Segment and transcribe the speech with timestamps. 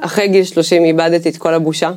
[0.00, 1.90] אחרי גיל 30 איבדתי את כל הבושה.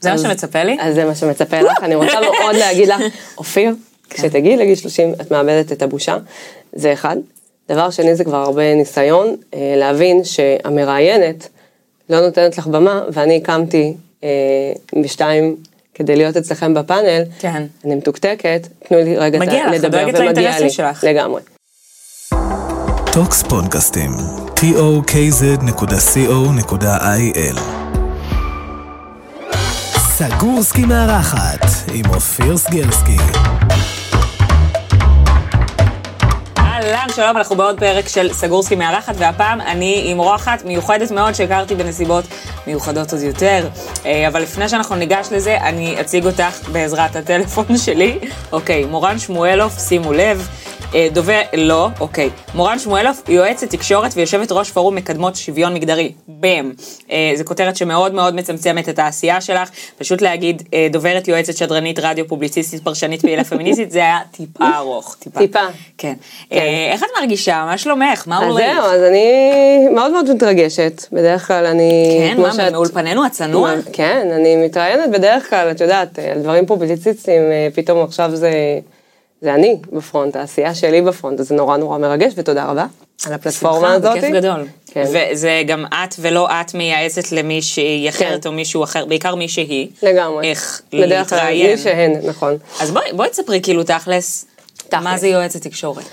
[0.00, 0.76] זה מה אז- שמצפה לי?
[0.80, 3.00] אז זה מה שמצפה לך, אני רוצה מאוד להגיד לך,
[3.38, 3.74] אופיר,
[4.10, 6.16] כשתגיעי לגיל 30 את מאבדת את הבושה,
[6.72, 7.16] זה אחד.
[7.68, 11.48] דבר שני זה כבר הרבה ניסיון, אה, להבין שהמראיינת
[12.10, 14.28] לא נותנת לך במה, ואני הקמתי אה,
[15.02, 15.56] בשתיים
[15.94, 17.62] כדי להיות אצלכם בפאנל, כן.
[17.84, 21.04] אני מתוקתקת, תנו לי רגע את מגיע לך, לדבר, ומגיע לי, שלך.
[21.04, 21.40] לגמרי.
[23.12, 24.10] טוקס פודקאסטים,
[24.56, 24.78] tokz.co.il
[29.98, 33.16] סגורסקי מארחת עם אופיר סגורסקי.
[36.58, 41.74] אהלן, שלום, אנחנו בעוד פרק של סגורסקי מארחת, והפעם אני עם אורחת מיוחדת מאוד שהכרתי
[41.74, 42.24] בנסיבות
[42.66, 43.68] מיוחדות עוד יותר.
[44.06, 48.18] אה, אבל לפני שאנחנו ניגש לזה, אני אציג אותך בעזרת הטלפון שלי.
[48.52, 50.48] אוקיי, מורן שמואלוף, שימו לב.
[50.94, 52.30] אה, דובר, לא, אוקיי.
[52.54, 56.12] מורן שמואלוף, יועצת תקשורת ויושבת ראש פורום מקדמות שוויון מגדרי.
[56.28, 56.72] באם.
[57.10, 59.70] אה, זו כותרת שמאוד מאוד מצמצמת את העשייה שלך.
[59.98, 65.16] פשוט להגיד, אה, דוברת, יועצת, שדרנית, רדיו, פובליציסטית, פרשנית, פעילה פמיניסטית, זה היה טיפה ארוך.
[65.18, 65.38] טיפה.
[65.40, 65.58] טיפה.
[65.98, 66.14] כן.
[66.52, 67.64] אה, איך את מרגישה?
[67.66, 68.22] מה שלומך?
[68.28, 68.74] מה אז הולך?
[68.74, 69.24] זהו, אז אני
[69.94, 72.18] מאוד מאוד מתרגשת, בדרך כלל אני...
[72.34, 73.72] כן, מה, שאת- מאולפנינו הצנוע?
[73.92, 78.50] כן, אני מתראיינת בדרך כלל, את יודעת, על דברים פובליציסטיים, אה, פתאום עכשיו זה,
[79.42, 82.86] זה אני בפרונט, העשייה שלי בפרונט, אז זה נורא נורא מרגש, ותודה רבה
[83.26, 84.16] על הפלטפורמה שמחה, הזאת.
[84.16, 84.66] בכיף גדול.
[84.86, 85.04] כן.
[85.32, 88.48] וזה גם את ולא את מייעצת למישהי אחרת כן.
[88.48, 89.88] או מישהו אחר, בעיקר מי שהיא.
[90.02, 90.50] לגמרי.
[90.50, 91.70] איך בדרך כלל, להתראיין.
[91.70, 92.56] מי שהן, נכון.
[92.80, 94.46] אז בואי בואי תספרי כאילו תכלס,
[94.88, 95.02] תכלס.
[95.02, 96.04] מה זה יועצת תקשורת?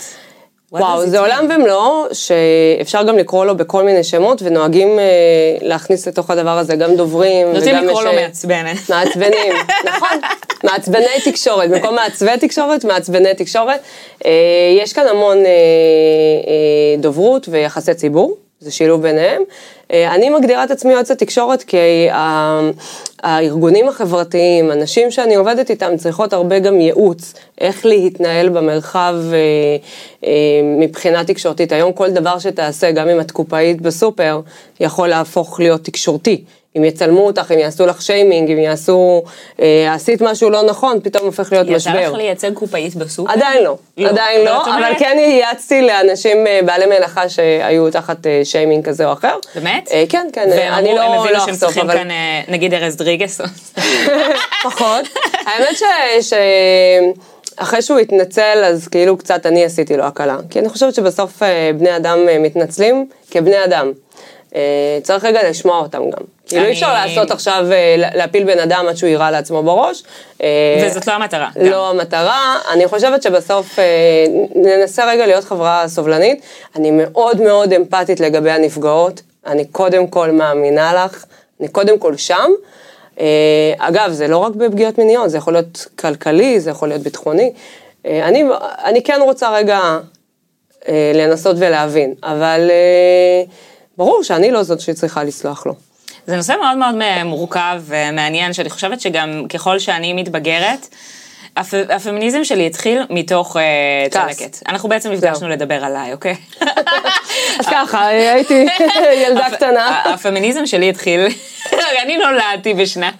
[0.72, 1.18] וואו, זה?
[1.18, 5.04] עולם ומלואו, שאפשר גם לקרוא לו בכל מיני שמות, ונוהגים אה,
[5.60, 8.90] להכניס לתוך הדבר הזה גם דוברים, נוטים וגם לקרוא לו אה, מעצבנת.
[8.90, 9.52] מעצבנים,
[9.88, 10.18] נכון,
[10.64, 13.80] מעצבני תקשורת, במקום מעצבי תקשורת, מעצבני תקשורת.
[14.24, 14.30] אה,
[14.82, 19.42] יש כאן המון אה, אה, דוברות ויחסי ציבור, זה שילוב ביניהם.
[19.92, 21.76] אה, אני מגדירה את עצמי יועצת תקשורת כי
[22.10, 22.70] ה-
[23.22, 29.36] הארגונים החברתיים, הנשים שאני עובדת איתם צריכות הרבה גם ייעוץ, איך להתנהל במרחב אה,
[30.24, 30.30] אה,
[30.80, 31.72] מבחינה תקשורתית.
[31.72, 34.40] היום כל דבר שתעשה, גם אם את קופאית בסופר,
[34.80, 36.44] יכול להפוך להיות תקשורתי.
[36.76, 39.22] אם יצלמו אותך, אם יעשו לך שיימינג, אם יעשו,
[39.60, 42.08] אה, עשית משהו לא נכון, פתאום הופך להיות יצא משבר.
[42.10, 43.32] לך לייצג קופאית בסופר?
[43.32, 47.90] עדיין לא, עדיין אבל לא, את אבל אומרת- כן ייעצתי לאנשים אה, בעלי מלאכה שהיו
[47.90, 49.36] תחת אה, שיימינג כזה או אחר.
[49.54, 49.88] באמת?
[49.92, 52.10] אה, כן, כן, אה, והם אני אמרו, הם לא הבינו לא שהם צריכים אבל כאן,
[52.10, 53.40] אה, נגיד ארז דריגס.
[54.64, 55.08] פחות.
[55.46, 55.82] האמת ש...
[56.20, 56.32] ש...
[57.56, 60.36] אחרי שהוא התנצל, אז כאילו קצת אני עשיתי לו הקלה.
[60.50, 63.92] כי אני חושבת שבסוף אה, בני אדם אה, מתנצלים כבני אדם.
[64.54, 64.60] אה,
[65.02, 66.22] צריך רגע לשמוע אותם גם.
[66.46, 70.02] כאילו אי אפשר לעשות עכשיו, אה, לה- להפיל בן אדם עד שהוא יירה לעצמו בראש.
[70.42, 70.48] אה,
[70.86, 71.48] וזאת לא המטרה.
[71.60, 72.38] לא המטרה,
[72.72, 73.78] אני חושבת שבסוף
[74.54, 76.42] ננסה רגע להיות חברה סובלנית.
[76.76, 81.24] אני מאוד מאוד אמפתית לגבי הנפגעות, אני קודם כל מאמינה לך,
[81.60, 82.50] אני קודם כל שם.
[83.78, 87.52] אגב, זה לא רק בפגיעות מיניות, זה יכול להיות כלכלי, זה יכול להיות ביטחוני.
[88.04, 88.44] אני,
[88.84, 89.80] אני כן רוצה רגע
[91.14, 92.70] לנסות ולהבין, אבל
[94.00, 95.74] ברור שאני לא זאת שצריכה לסלוח לו.
[96.26, 96.94] זה נושא מאוד מאוד
[97.24, 100.88] מורכב ומעניין, שאני חושבת שגם ככל שאני מתבגרת,
[101.56, 101.74] הפ...
[101.90, 103.60] הפמיניזם שלי התחיל מתוך uh.
[104.10, 104.56] צלקת.
[104.68, 106.34] אנחנו בעצם נפגשנו לדבר עליי, אוקיי?
[107.58, 108.66] אז ככה, הייתי
[109.26, 110.02] ילדה קטנה.
[110.04, 111.20] הפמיניזם שלי התחיל,
[112.02, 113.14] אני נולדתי בשנת,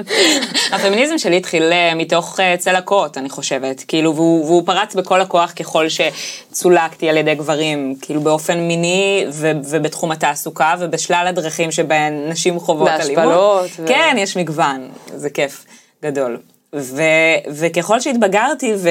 [0.73, 5.53] הפמיניזם שלי התחיל אה, מתוך אה, צלקות, אני חושבת, כאילו, והוא, והוא פרץ בכל הכוח
[5.53, 12.61] ככל שצולקתי על ידי גברים, כאילו באופן מיני ו, ובתחום התעסוקה ובשלל הדרכים שבהן נשים
[12.61, 13.25] חוות אלימות.
[13.25, 15.65] בהשפלות ו- כן, יש מגוון, זה כיף
[16.03, 16.39] גדול.
[16.75, 17.03] ו,
[17.49, 18.89] וככל שהתבגרתי ו,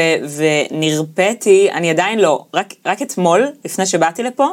[0.71, 4.47] ונרפאתי, אני עדיין לא, רק, רק אתמול, לפני שבאתי לפה,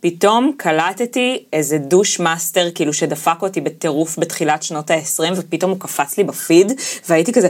[0.00, 6.18] פתאום קלטתי איזה douche master, כאילו שדפק אותי בטירוף בתחילת שנות ה-20, ופתאום הוא קפץ
[6.18, 6.72] לי בפיד,
[7.08, 7.48] והייתי כזה,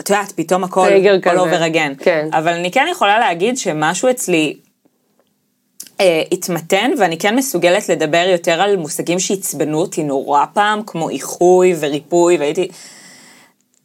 [0.00, 0.88] את יודעת, פתאום הכל,
[1.44, 1.56] כזה.
[1.56, 2.04] over again.
[2.04, 2.28] כן.
[2.32, 4.56] אבל אני כן יכולה להגיד שמשהו אצלי
[6.00, 11.74] אה, התמתן, ואני כן מסוגלת לדבר יותר על מושגים שעצבנו אותי נורא פעם, כמו איחוי
[11.80, 12.68] וריפוי, והייתי...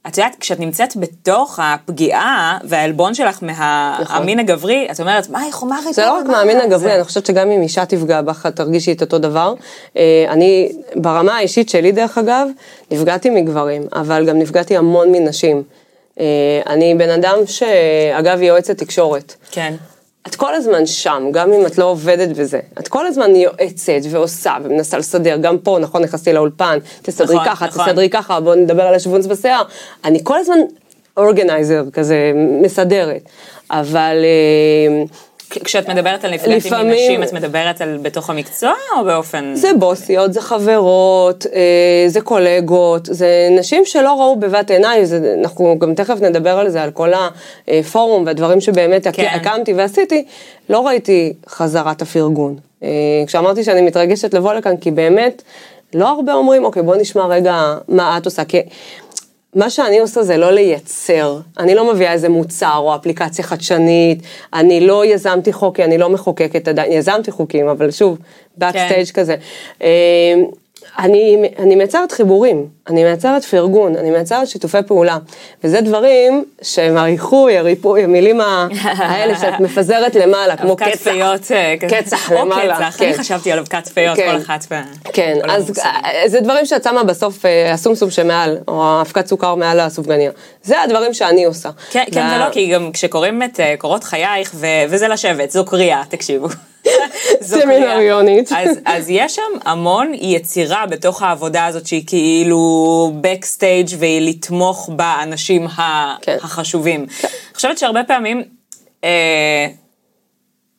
[0.07, 5.75] את יודעת, כשאת נמצאת בתוך הפגיעה והעלבון שלך מהמין הגברי, את אומרת, מה איך מה
[5.75, 5.93] הריפוי?
[5.93, 8.55] זה לא רק מה מהמין זה?" הגברי, אני חושבת שגם אם אישה תפגע בך, את
[8.55, 9.53] תרגישי את אותו דבר.
[9.97, 12.47] אה, אני, ברמה האישית שלי, דרך אגב,
[12.91, 15.63] נפגעתי מגברים, אבל גם נפגעתי המון מנשים.
[16.19, 16.25] אה,
[16.67, 19.35] אני בן אדם שאגב, היא יועצת תקשורת.
[19.51, 19.73] כן.
[20.27, 22.59] את כל הזמן שם, גם אם את לא עובדת בזה.
[22.79, 27.65] את כל הזמן יועצת ועושה ומנסה לסדר, גם פה, נכון, נכנסתי לאולפן, תסדרי נכון, ככה,
[27.67, 27.85] נכון.
[27.85, 29.63] תסדרי ככה, בואו נדבר על השוונץ בשיער.
[30.05, 30.57] אני כל הזמן
[31.17, 32.31] אורגנייזר כזה,
[32.61, 33.29] מסדרת.
[33.71, 35.03] אבל אה,
[35.63, 39.51] כשאת מדברת על נפגעת עם לפעמים- נשים, את מדברת על בתוך המקצוע או באופן...
[39.55, 41.61] זה בוסיות, זה חברות, אה,
[42.07, 46.83] זה קולגות, זה נשים שלא ראו בבת עיניי, זה, אנחנו גם תכף נדבר על זה,
[46.83, 47.11] על כל
[47.67, 49.11] הפורום והדברים שבאמת כן.
[49.11, 49.27] כן.
[49.33, 50.25] הקמתי ועשיתי,
[50.69, 52.55] לא ראיתי חזרת הפרגון.
[52.83, 52.89] אה,
[53.27, 55.41] כשאמרתי שאני מתרגשת לבוא לכאן, כי באמת,
[55.93, 57.55] לא הרבה אומרים, אוקיי, בוא נשמע רגע
[57.87, 58.61] מה את עושה, כי...
[59.55, 64.23] מה שאני עושה זה לא לייצר, אני לא מביאה איזה מוצר או אפליקציה חדשנית,
[64.53, 68.17] אני לא יזמתי חוק, כי אני לא מחוקקת עדיין, יזמתי חוקים, אבל שוב,
[68.57, 69.21] בקסטייג' כן.
[69.21, 69.35] כזה.
[70.99, 75.17] אני, אני מייצרת חיבורים, אני מייצרת פרגון, אני מייצרת שיתופי פעולה,
[75.63, 78.41] וזה דברים שהם האיחוי, הריפוי, המילים
[78.99, 81.07] האלה שאת מפזרת למעלה, כמו קצח.
[81.51, 81.75] אה.
[81.89, 83.19] קצח או למעלה, קצח, אני כן.
[83.19, 84.31] חשבתי על אבקת פיות, כן.
[84.31, 84.65] כל אחת.
[85.13, 85.79] כן, אז.
[85.79, 90.31] אה, זה דברים שאת שמה בסוף, אה, הסומסום שמעל, או האבקת סוכר מעל הסופגניה.
[90.63, 91.69] זה הדברים שאני עושה.
[91.91, 94.55] כן, כן ולא, כי גם כשקוראים את קורות חייך,
[94.87, 96.47] וזה לשבת, זו קריאה, תקשיבו.
[97.41, 98.51] סמינריונית.
[98.51, 105.67] אז, אז יש שם המון יצירה בתוך העבודה הזאת שהיא כאילו בקסטייג' והיא לתמוך באנשים
[106.21, 106.37] כן.
[106.41, 106.99] החשובים.
[106.99, 108.43] אני חושבת שהרבה פעמים
[109.03, 109.67] אה,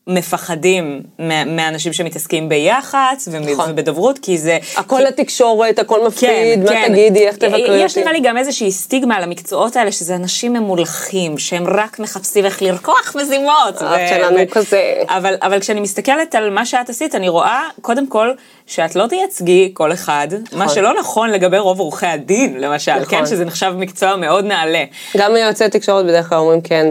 [0.06, 1.02] מפחדים
[1.46, 3.70] מאנשים שמתעסקים ביח"צ נכון.
[3.70, 4.58] ובדוברות, כי זה...
[4.76, 7.84] הכל לתקשורת, הכל מפחיד, מה תגידי, איך תבקרי אותי.
[7.84, 12.44] יש נראה לי גם איזושהי סטיגמה על המקצועות האלה, שזה אנשים ממולחים, שהם רק מחפשים
[12.44, 13.82] איך לרקוח מזימות.
[13.82, 14.94] האף שלנו כזה.
[15.08, 18.32] אבל, אבל כשאני מסתכלת על מה שאת עשית, אני רואה, קודם כל,
[18.66, 23.18] שאת לא תייצגי כל אחד, מה שלא נכון לגבי רוב עורכי הדין, למשל, נכון.
[23.18, 23.26] כן?
[23.26, 24.84] שזה נחשב מקצוע מאוד נעלה.
[25.16, 26.86] גם יועצי תקשורת בדרך כלל אומרים כן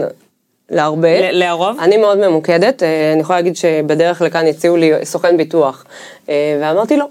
[0.70, 1.30] להרבה.
[1.32, 1.80] להרוב?
[1.80, 5.84] אני מאוד ממוקדת, אה, אני יכולה להגיד שבדרך לכאן הציעו לי סוכן ביטוח,
[6.28, 7.06] אה, ואמרתי לא.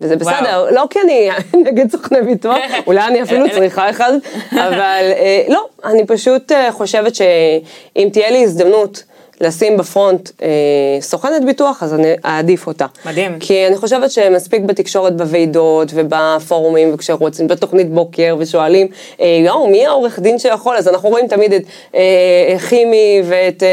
[0.00, 1.30] וזה בסדר, לא כי אני
[1.66, 2.56] נגד סוכני ביטוח,
[2.86, 4.12] אולי אני אפילו צריכה אחד,
[4.52, 9.02] אבל אה, לא, אני פשוט חושבת שאם תהיה לי הזדמנות
[9.40, 10.48] לשים בפרונט אה,
[11.00, 12.86] סוכנת ביטוח, אז אני אעדיף אותה.
[13.06, 13.38] מדהים.
[13.40, 18.86] כי אני חושבת שמספיק בתקשורת בוועידות ובפורומים, וכשרוצים בתוכנית בוקר ושואלים,
[19.20, 20.76] אה, יואו, מי העורך דין שיכול?
[20.76, 21.62] אז אנחנו רואים תמיד את
[21.94, 23.68] אה, חימי ואת, אה,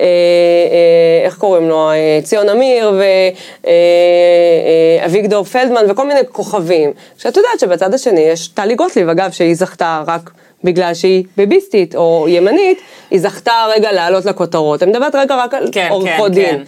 [0.00, 2.92] אה, אה, איך קוראים לו, אה, ציון אמיר
[5.04, 6.92] ואביגדור פלדמן וכל מיני כוכבים.
[7.18, 10.30] שאת יודעת שבצד השני יש טלי גוטליב, אגב, שהיא זכתה רק...
[10.64, 12.78] בגלל שהיא ביביסטית או ימנית,
[13.10, 14.82] היא זכתה רגע לעלות לכותרות.
[14.82, 16.56] אני מדברת רגע רק על כן, עורכות כן, דין.
[16.56, 16.62] כן.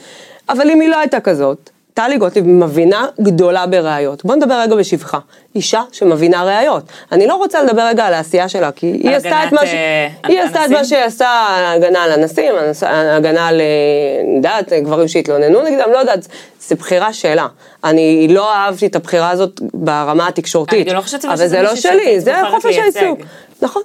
[0.49, 4.25] אבל אם היא לא הייתה כזאת, טלי גוטליב מבינה גדולה בראיות.
[4.25, 5.19] בוא נדבר רגע בשבחה.
[5.55, 6.83] אישה שמבינה ראיות.
[7.13, 9.75] אני לא רוצה לדבר רגע על העשייה שלה, כי היא עשתה את מה ש...
[9.75, 12.55] אה, היא עשתה את מה שהיא עשתה, הגנה על אנסים,
[12.91, 13.67] הגנה על, אה,
[14.25, 16.29] אני יודעת, גברים שהתלוננו נגדם, לא יודעת,
[16.61, 17.47] זה בחירה שלה.
[17.85, 20.87] אני לא אהבתי את הבחירה הזאת ברמה התקשורתית.
[20.87, 22.79] אני לא חושבת אבל אבל שזה זה לא שלי, זה חופש.
[22.79, 23.21] העיסוק.
[23.63, 23.83] נכון,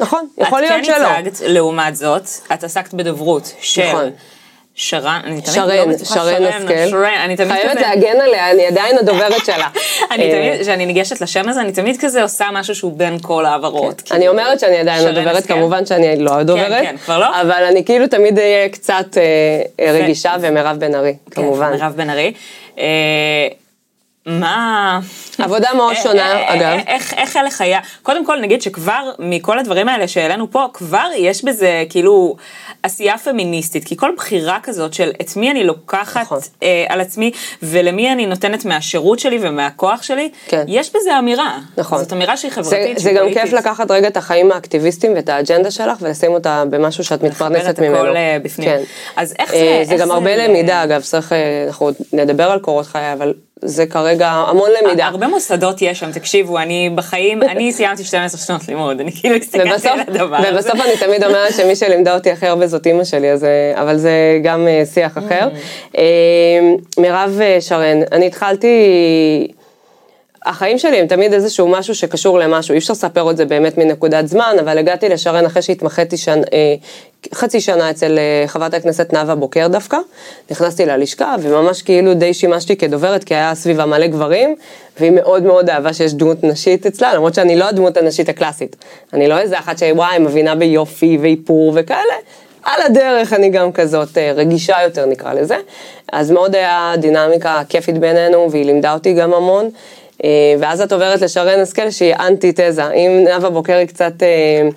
[0.00, 0.94] נכון, יכול להיות את שלא.
[0.94, 2.22] כן הצגת, לעומת זאת,
[2.54, 4.10] את עסקת בדוברות של נכון.
[4.74, 6.90] שרן, אני תמיד לא שרן, בטוחה שרן השכל.
[6.90, 7.80] שרן, אני תמיד חייבת כזה...
[7.80, 9.68] להגן עליה, אני עדיין הדוברת שלה.
[10.10, 13.46] אני אה, תמיד, כשאני ניגשת לשם הזה, אני תמיד כזה עושה משהו שהוא בין כל
[13.46, 14.02] העברות.
[14.10, 15.46] אני אומרת שאני עדיין הדוברת.
[15.46, 16.82] כמובן שאני לא הדוברת.
[16.82, 17.40] כן, כבר לא?
[17.40, 19.22] אבל אני כאילו תמיד אהיה קצת אה,
[19.80, 21.66] אה, רגישה, ומירב בן ארי, כמובן.
[21.66, 22.32] כן, מירב בן ארי.
[22.78, 22.84] אה,
[24.26, 25.00] מה...
[25.38, 26.62] עבודה מאוד אה, שונה, אה, אגב.
[26.62, 27.80] אה, איך, איך הלך היה?
[28.02, 32.36] קודם כל נגיד שכבר מכל הדברים האלה שהעלינו פה, כבר יש בזה כאילו
[32.82, 36.38] עשייה פמיניסטית, כי כל בחירה כזאת של את מי אני לוקחת נכון.
[36.62, 37.30] אה, על עצמי
[37.62, 40.64] ולמי אני נותנת מהשירות שלי ומהכוח שלי, כן.
[40.68, 41.58] יש בזה אמירה.
[41.76, 41.98] נכון.
[41.98, 43.26] זאת אמירה שהיא זה, חברתית, זה שהיא גם.
[43.34, 47.78] כיף לקחת רגע את החיים האקטיביסטים ואת האג'נדה שלך ולשים אותה במשהו שאת מתפרנסת את
[47.80, 47.96] ממנו.
[47.96, 48.68] הכל, אה, בפנים.
[48.68, 48.82] כן.
[49.16, 51.32] אז איך אה, זה- זה איך גם זה- הרבה למידה, אגב, צריך,
[51.66, 55.06] אנחנו נדבר על קורות חיי, אבל זה כרגע המון למידה.
[55.06, 59.88] הרבה מוסדות יש שם, תקשיבו, אני בחיים, אני סיימתי 12 שנות לימוד, אני כאילו הסתכלתי
[59.88, 60.54] על הדבר הזה.
[60.54, 63.96] ובסוף אני תמיד אומרת שמי שלימדה אותי הכי הרבה זאת אימא שלי, אז, אה, אבל
[63.96, 65.48] זה גם אה, שיח אחר.
[65.48, 65.98] Mm.
[65.98, 66.02] אה,
[66.98, 68.68] מירב שרן, אני התחלתי,
[70.46, 74.28] החיים שלי הם תמיד איזשהו משהו שקשור למשהו, אי אפשר לספר את זה באמת מנקודת
[74.28, 76.74] זמן, אבל הגעתי לשרן אחרי שהתמחיתי שנ, אה,
[77.34, 79.96] חצי שנה אצל אה, חברת הכנסת נאוה בוקר דווקא,
[80.50, 84.56] נכנסתי ללשכה וממש כאילו די שימשתי כדוברת, כי היה סביבה מלא גברים,
[85.00, 88.76] והיא מאוד מאוד אהבה שיש דמות נשית אצלה, למרות שאני לא הדמות הנשית הקלאסית.
[89.12, 92.14] אני לא איזה אחת שוואי, מבינה ביופי ואיפור וכאלה.
[92.62, 95.56] על הדרך אני גם כזאת אה, רגישה יותר נקרא לזה,
[96.12, 99.70] אז מאוד היה דינמיקה כיפית בינינו והיא לימדה אותי גם המון.
[100.24, 102.90] אה, ואז את עוברת לשרן השכל שהיא אנטי-תזה.
[102.90, 104.68] אם נאוה בוקר היא קצת אה,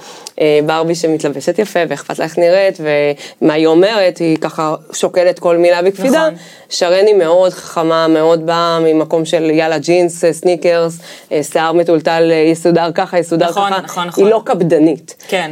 [0.42, 5.58] אה, ברבי שמתלבשת יפה ואכפת לה איך נראית ומה היא אומרת, היא ככה שוקלת כל
[5.58, 6.20] מילה בקפידה.
[6.28, 6.34] נכון.
[6.70, 11.00] שרן היא מאוד חכמה, מאוד באה ממקום של יאללה ג'ינס, סניקרס,
[11.42, 13.82] שיער מטולטל, יסודר ככה, יסודר נכון, ככה.
[13.82, 14.24] נכון, נכון.
[14.24, 15.16] היא לא קפדנית.
[15.28, 15.52] כן.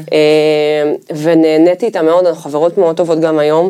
[1.16, 3.70] ונהניתי איתה מאוד, אנחנו חברות מאוד טובות גם היום.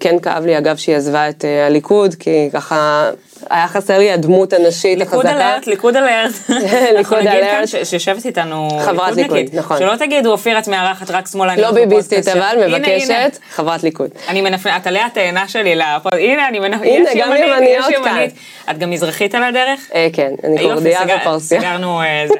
[0.00, 3.10] כן כאב לי אגב שהיא עזבה את הליכוד, כי ככה
[3.50, 5.50] היה חסר לי הדמות הנשית ליכוד החזקה.
[5.50, 6.32] אלרט, ליכוד אלרט.
[6.96, 7.84] ליכוד נגיד כאן אלרט.
[7.84, 9.16] שיושבת איתנו חברת.
[9.16, 9.78] ליכוד, נכון.
[9.78, 11.66] שלא תגידו, אופיר, את מארחת רק שמאלניות.
[11.66, 12.68] לא ביביסטית, אבל.
[12.68, 14.10] מבקשת, חברת ליכוד.
[14.28, 15.74] אני מנפנפת, את עלי התאנה שלי
[16.12, 17.94] הנה, אני מנפנפת, יש גם ימנית, יש.
[17.94, 18.34] ימנית.
[18.70, 19.80] את גם מזרחית על הדרך?
[19.94, 21.60] אה, כן, אני קורדיה ופרסיה.
[21.60, 22.34] סגרנו אה, זה.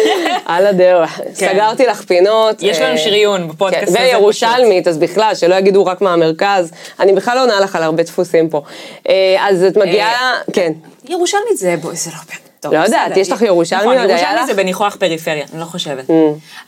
[0.46, 1.20] על הדרך.
[1.34, 2.62] סגרתי לך פינות.
[2.62, 6.70] יש לנו אה, שריון בפודקאסט כן, הזה, וירושלמית, אז בכלל, שלא יגידו רק מהמרכז.
[7.00, 8.62] אני בכלל לא עונה לך על הרבה דפוסים פה.
[9.08, 10.72] אה, אז את מגיעה, כן.
[11.08, 12.16] ירושלמית זה, בואי, זה לא...
[12.60, 13.16] טוב, לא יודעת.
[13.16, 14.46] יש לך ירושלמי נכון, עוד, היה ירושלמי לך?
[14.46, 16.04] זה בניחוח פריפריה, אני לא חושבת.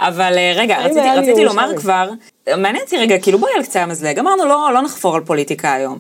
[0.01, 1.77] אבל אה, רגע, רציתי- לומר?
[1.77, 2.11] כבר,
[2.57, 5.99] מעניין אותי רגע, כאילו בואי על קצה המזלג, אמרנו לא לא נחפור על פוליטיקה היום.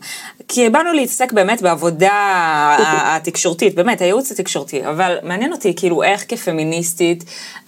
[0.48, 2.10] כי באנו להתעסק באמת בעבודה
[3.04, 7.24] התקשורתית, באמת, הייעוץ התקשורתי, אבל מעניין אותי כאילו איך כפמיניסטית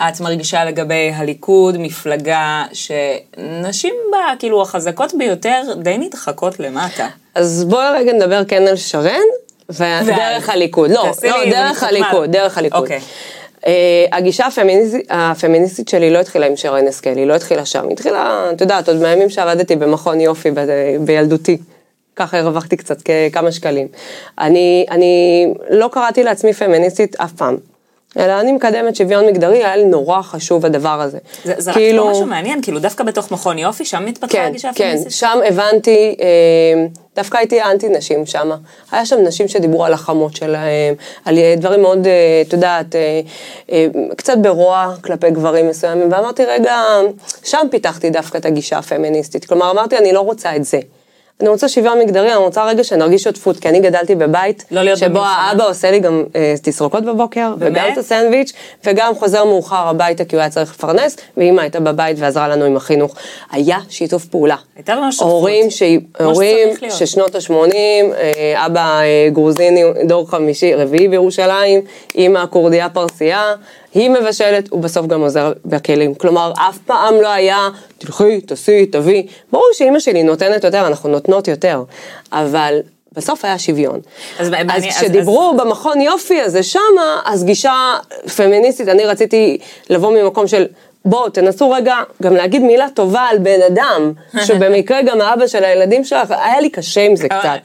[0.08, 7.08] את מרגישה לגבי הליכוד, מפלגה שנשים בה, כאילו החזקות ביותר, די נדחקות למטה.
[7.34, 9.20] אז בואי רגע נדבר כן על שרן,
[9.72, 10.90] ודרך הליכוד.
[10.90, 11.82] לא, לא, דרך.
[11.82, 12.88] הליכוד, דרך הליכוד.
[13.66, 17.92] אה, הגישה הפמיניסטית, הפמיניסטית שלי לא התחילה עם שרן השכל, היא לא התחילה שם, היא
[17.92, 21.58] התחילה, את יודעת, עוד מהימים שעבדתי במכון יופי ב- בילדותי.
[22.16, 22.96] ככה הרווחתי קצת
[23.32, 23.88] כמה שקלים.
[24.38, 27.56] אני, אני לא קראתי לעצמי פמיניסטית אף פעם.
[28.18, 31.18] אלא אני מקדמת שוויון מגדרי, היה לי נורא חשוב הדבר הזה.
[31.44, 32.06] זה, זה כאילו...
[32.06, 35.12] רק משהו מעניין, כאילו דווקא בתוך מכון יופי, שם מתפתחה כן, הגישה כן, הפמיניסטית.
[35.12, 36.86] שם הבנתי, אה,
[37.16, 38.50] דווקא הייתי אנטי נשים שם.
[38.92, 43.20] היה שם נשים שדיברו על החמות שלהם, על אה, דברים מאוד, אה, את יודעת, אה,
[43.72, 43.86] אה,
[44.16, 46.76] קצת ברוע כלפי גברים מסוימים, ואמרתי, רגע,
[47.44, 49.44] שם פיתחתי דווקא את הגישה הפמיניסטית.
[49.44, 50.78] כלומר, אמרתי, אני לא רוצה את זה.
[51.40, 55.08] אני רוצה שוויון מגדרי, אני רוצה רגע שנרגיש שותפות, כי אני גדלתי בבית, לא שבו
[55.08, 55.48] במלחמה.
[55.48, 57.72] האבא עושה לי גם אה, תסרוקות בבוקר, באמת?
[57.72, 58.52] וגם את הסנדוויץ',
[58.84, 62.76] וגם חוזר מאוחר הביתה כי הוא היה צריך לפרנס, ואימא הייתה בבית ועזרה לנו עם
[62.76, 63.14] החינוך.
[63.52, 64.56] היה שיתוף פעולה.
[64.76, 65.32] הייתה ממש שותפות.
[65.32, 65.82] הורים, ש...
[66.20, 66.68] הורים.
[66.90, 67.74] ששנות ה-80,
[68.56, 71.80] אבא אה, גרוזיני, דור חמישי, רביעי בירושלים,
[72.14, 73.54] אימא כורדיה פרסייה,
[73.94, 76.14] היא מבשלת, הוא בסוף גם עוזר בכלים.
[76.14, 77.68] כלומר, אף פעם לא היה,
[77.98, 79.26] תלכי, תעשי, תביאי.
[79.52, 81.82] ברור שאימא שלי נותנת יותר, אנחנו נותנות יותר,
[82.32, 82.80] אבל...
[83.12, 84.00] בסוף היה שוויון.
[84.38, 87.94] אז אז, מעניין, אז אז- כשדיברו במכון יופי הזה שמה, אז גישה
[88.36, 89.58] פמיניסטית, אני רציתי
[89.90, 90.66] לבוא ממקום של
[91.04, 94.12] בואו תנסו רגע גם להגיד מילה טובה על בן אדם,
[94.46, 97.58] שבמקרה גם האבא של הילדים שלך, היה לי קשה עם זה קצת.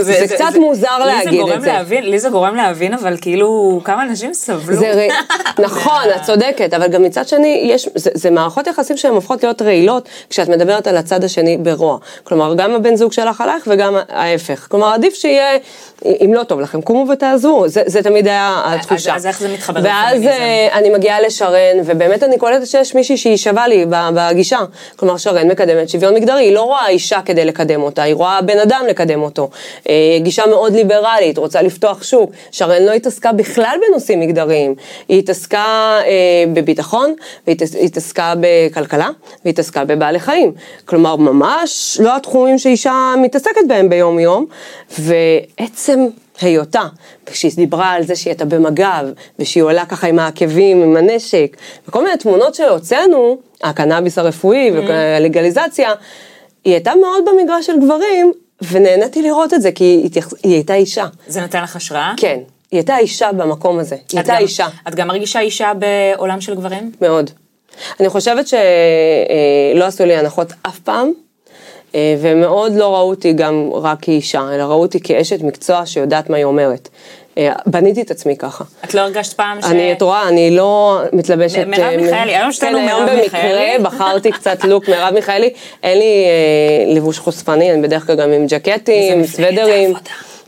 [0.00, 1.66] זה, קצת מוזר לי להגיד את זה.
[1.66, 4.76] להבין, לי זה גורם להבין, אבל כאילו, כמה אנשים סבלו.
[4.76, 5.08] זה ר...
[5.66, 9.62] נכון, את צודקת, אבל גם מצד שני, יש, זה, זה מערכות יחסים שהן הופכות להיות
[9.62, 11.98] רעילות כשאת מדברת על הצד השני ברוע.
[12.24, 14.66] כלומר, גם הבן זוג שלך עלייך וגם ההפך.
[14.70, 15.58] כלומר, עדיף שיהיה,
[16.04, 19.14] אם לא טוב לכם, קומו ותעזרו, זה, זה תמיד היה התחושה.
[19.14, 20.22] אז איך זה מתחבר ואז?
[20.22, 24.58] אה, אני מגיעה לשרן, ובאמת אני קולטת שיש מישהי שהיא שווה לי בגישה.
[24.96, 28.58] כלומר, שרן מקדמת שוויון מגדרי, היא לא רואה אישה כדי לקדם אותה, היא רואה בן
[28.58, 29.50] אדם לקדם אותו.
[29.88, 32.30] אה, גישה מאוד ליברלית, רוצה לפתוח שוק.
[32.50, 34.74] שרן לא התעסקה בכלל בנושאים מגדריים.
[35.08, 35.64] היא התעסקה
[36.06, 36.12] אה,
[36.54, 37.14] בביטחון,
[37.46, 39.08] והיא התעס- היא התעסקה בכלכלה,
[39.44, 40.52] והיא התעסקה בבעלי חיים.
[40.84, 42.92] כלומר, ממש לא התחומים שאישה
[43.22, 44.46] מתעסקת בהם ביום-יום,
[44.98, 46.06] ועצם
[46.40, 46.82] היותה,
[47.26, 49.04] כשהיא דיברה על זה שהיא הייתה במג"ב,
[49.38, 51.56] ושהיא עולה ככה עם העקבים, עם הנשק,
[51.88, 55.90] וכל מיני תמונות שהוצאנו, הקנאביס הרפואי והלגליזציה,
[56.64, 58.32] היא הייתה מאוד במגרש של גברים,
[58.70, 61.06] ונהניתי לראות את זה, כי היא, התייחס, היא הייתה אישה.
[61.26, 62.12] זה נתן לך השראה?
[62.16, 62.38] כן,
[62.70, 64.66] היא הייתה אישה במקום הזה, היא הייתה גם- אישה.
[64.88, 66.92] את גם מרגישה אישה בעולם של גברים?
[67.00, 67.30] מאוד.
[68.00, 71.12] אני חושבת שלא עשו לי הנחות אף פעם, אה,
[71.94, 76.44] ומאוד לא ראו אותי גם רק כאישה, אלא ראו אותי כאשת מקצוע שיודעת מה היא
[76.44, 76.88] אומרת.
[77.38, 78.64] אה, בניתי את עצמי ככה.
[78.84, 79.64] את לא הרגשת פעם ש...
[79.64, 81.58] אני, את רואה, אני לא מתלבשת...
[81.58, 83.78] מרב אה, מיכאלי, היום שתינו כן, היום מרב במקרה מיכאלי.
[83.84, 85.50] בחרתי קצת לוק מרב מיכאלי.
[85.82, 89.94] אין לי אה, לבוש חושפני, אני בדרך כלל גם עם ג'קטים, סוודרים.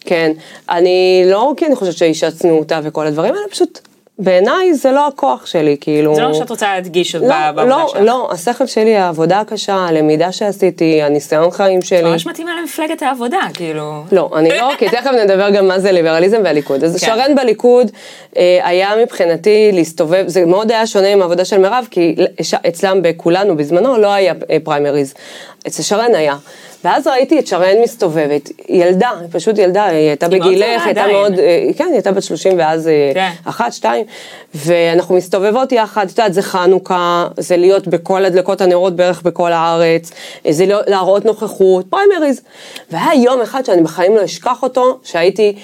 [0.00, 0.33] כן.
[0.71, 3.88] אני לא כי אני חושבת שהאישה צנועתה וכל הדברים האלה, פשוט
[4.19, 6.15] בעיניי זה לא הכוח שלי, כאילו...
[6.15, 8.01] זה לא מה שאת רוצה להדגיש לא, בעבודה לא, שלך.
[8.01, 12.03] לא, השכל שלי, העבודה הקשה, הלמידה שעשיתי, הניסיון חיים שלי.
[12.03, 14.03] ממש מתאימה למפלגת העבודה, כאילו.
[14.13, 16.85] לא, אני לא, כי תכף נדבר גם מה זה ליברליזם והליכוד.
[16.85, 17.07] אז כן.
[17.07, 17.91] שרן בליכוד
[18.37, 22.17] אה, היה מבחינתי להסתובב, זה מאוד היה שונה עם העבודה של מירב, כי
[22.69, 25.15] אצלם בכולנו בזמנו לא היה אה, פריימריז.
[25.67, 26.35] אצל שרן היה.
[26.88, 31.07] ואז ראיתי את שרן מסתובבת, ילדה, היא פשוט ילדה, היא הייתה בגילך, הייתה.
[31.07, 33.30] מאוד, אה, כן, היא הייתה בת 30 ואז אה, כן.
[33.45, 34.04] אחת, שתיים,
[34.54, 40.11] ואנחנו מסתובבות יחד, את יודעת, זה חנוכה, זה להיות בכל הדלקות הנרות בערך בכל הארץ,
[40.47, 42.40] אה, זה להיות- להראות נוכחות, פריימריז.
[42.90, 45.57] והיה יום אחד שאני בחיים לא אשכח אותו, שהייתי...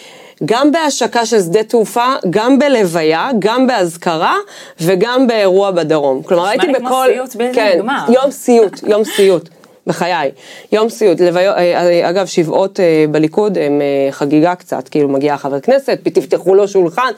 [0.44, 4.36] גם בהשקה של שדה תעופה, גם בלוויה, גם באזכרה
[4.80, 6.22] וגם באירוע בדרום.
[6.22, 7.06] כלומר, הייתי לי כמו בכל...
[7.12, 8.04] סיוט בלתי כן, נגמר.
[8.08, 9.48] יום סיוט, יום סיוט.
[9.86, 10.30] בחיי,
[10.72, 15.60] יום סיוט, לוויו, אה, אגב שבעות אה, בליכוד הם אה, חגיגה קצת, כאילו מגיע חבר
[15.60, 17.10] כנסת, תפתחו לו שולחן,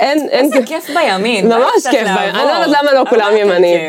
[0.00, 1.48] אין, אין, איזה כיף בימין.
[1.48, 2.42] ממש כיף, אני לעבור.
[2.42, 3.80] לא יודעת למה לא כולם יותר ימנים.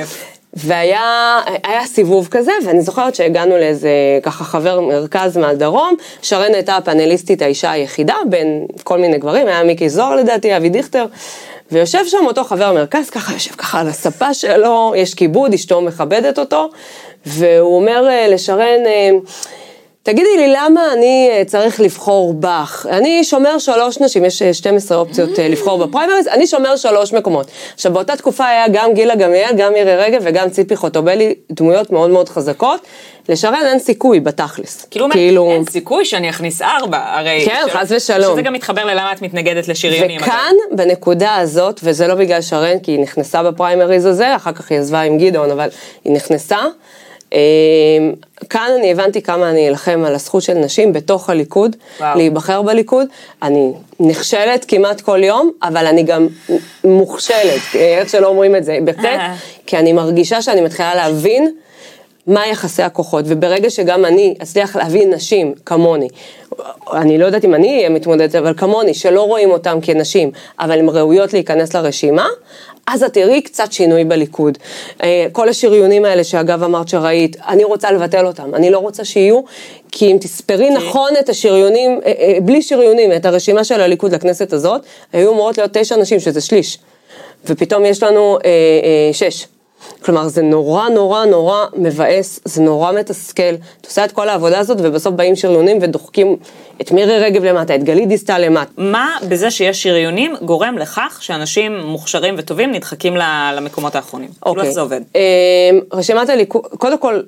[0.53, 3.89] והיה היה סיבוב כזה, ואני זוכרת שהגענו לאיזה
[4.24, 9.89] ככה חבר מרכז מהדרום, שרן הייתה הפאנליסטית האישה היחידה בין כל מיני גברים, היה מיקי
[9.89, 11.06] זוהר לדעתי, אבי דיכטר,
[11.72, 16.39] ויושב שם אותו חבר מרכז, ככה יושב ככה על הספה שלו, יש כיבוד, אשתו מכבדת
[16.39, 16.70] אותו,
[17.25, 19.10] והוא אומר אה, לשרן, אה,
[20.03, 22.86] תגידי לי, למה אני אה, צריך לבחור בך?
[22.89, 27.48] אני שומר שלוש נשים, יש אה, 12 אופציות אה, לבחור בפריימריז, אני שומר שלוש מקומות.
[27.74, 32.10] עכשיו, באותה תקופה היה גם גילה גמליאל, גם מירי רגב וגם ציפי חוטובלי, דמויות מאוד
[32.10, 32.79] מאוד חזקות.
[33.29, 34.86] לשרן אין סיכוי בתכלס.
[34.91, 35.51] כאילו, כאילו...
[35.51, 37.45] אין סיכוי שאני אכניס ארבע, הרי...
[37.45, 38.33] כן, חס ושלום.
[38.33, 40.19] שזה גם מתחבר ללמה את מתנגדת לשריונים.
[40.19, 40.27] אגב.
[40.27, 44.79] וכאן, בנקודה הזאת, וזה לא בגלל שרן, כי היא נכנסה בפריימריז הזה, אחר כך היא
[44.79, 45.69] עזבה עם גדעון, אבל
[46.03, 46.57] היא נכנסה.
[47.34, 47.40] אה,
[48.50, 52.18] כאן אני הבנתי כמה אני אלחם על הזכות של נשים בתוך הליכוד, וואו.
[52.18, 53.08] להיבחר בליכוד.
[53.44, 56.28] אני נכשלת כמעט כל יום, אבל אני גם
[56.84, 59.36] מוכשלת, אה, איך שלא אומרים את זה, בחטא, אה.
[59.66, 61.56] כי אני מרגישה שאני מתחילה להבין
[62.27, 66.08] מה יחסי הכוחות, וברגע שגם אני אצליח להביא נשים כמוני,
[66.94, 70.89] אני לא יודעת אם אני אהיה מתמודדת, אבל כמוני, שלא רואים אותן כנשים, אבל הן
[70.89, 72.27] ראויות להיכנס לרשימה,
[72.88, 74.58] אז את תראי קצת שינוי בליכוד.
[75.03, 79.42] אה, כל השריונים האלה שאגב אמרת שראית, אני רוצה לבטל אותם, אני לא רוצה שיהיו,
[79.92, 84.53] כי אם תספרי נכון את השריונים, אה, אה, בלי שריונים, את הרשימה של הליכוד לכנסת
[84.53, 84.82] הזאת,
[85.13, 86.77] היו אמורות להיות תשע נשים, שזה שליש.
[87.46, 89.48] ופתאום יש לנו אה, אה, שש.
[90.06, 93.54] כלומר, זה נורא נורא נורא מבאס, זה נורא מתסכל.
[93.82, 96.38] את עושה את כל העבודה הזאת, ובסוף באים שריונים ודוחקים
[96.82, 98.72] את מירי רגב למטה, את גלית דיסטל למטה.
[98.78, 103.16] מה בזה שיש שריונים גורם לכך שאנשים מוכשרים וטובים נדחקים
[103.56, 104.30] למקומות האחרונים?
[104.44, 105.02] כאילו איך זה עובד?
[105.16, 105.22] אה,
[105.94, 107.22] רשימת הליכוד, קודם כל,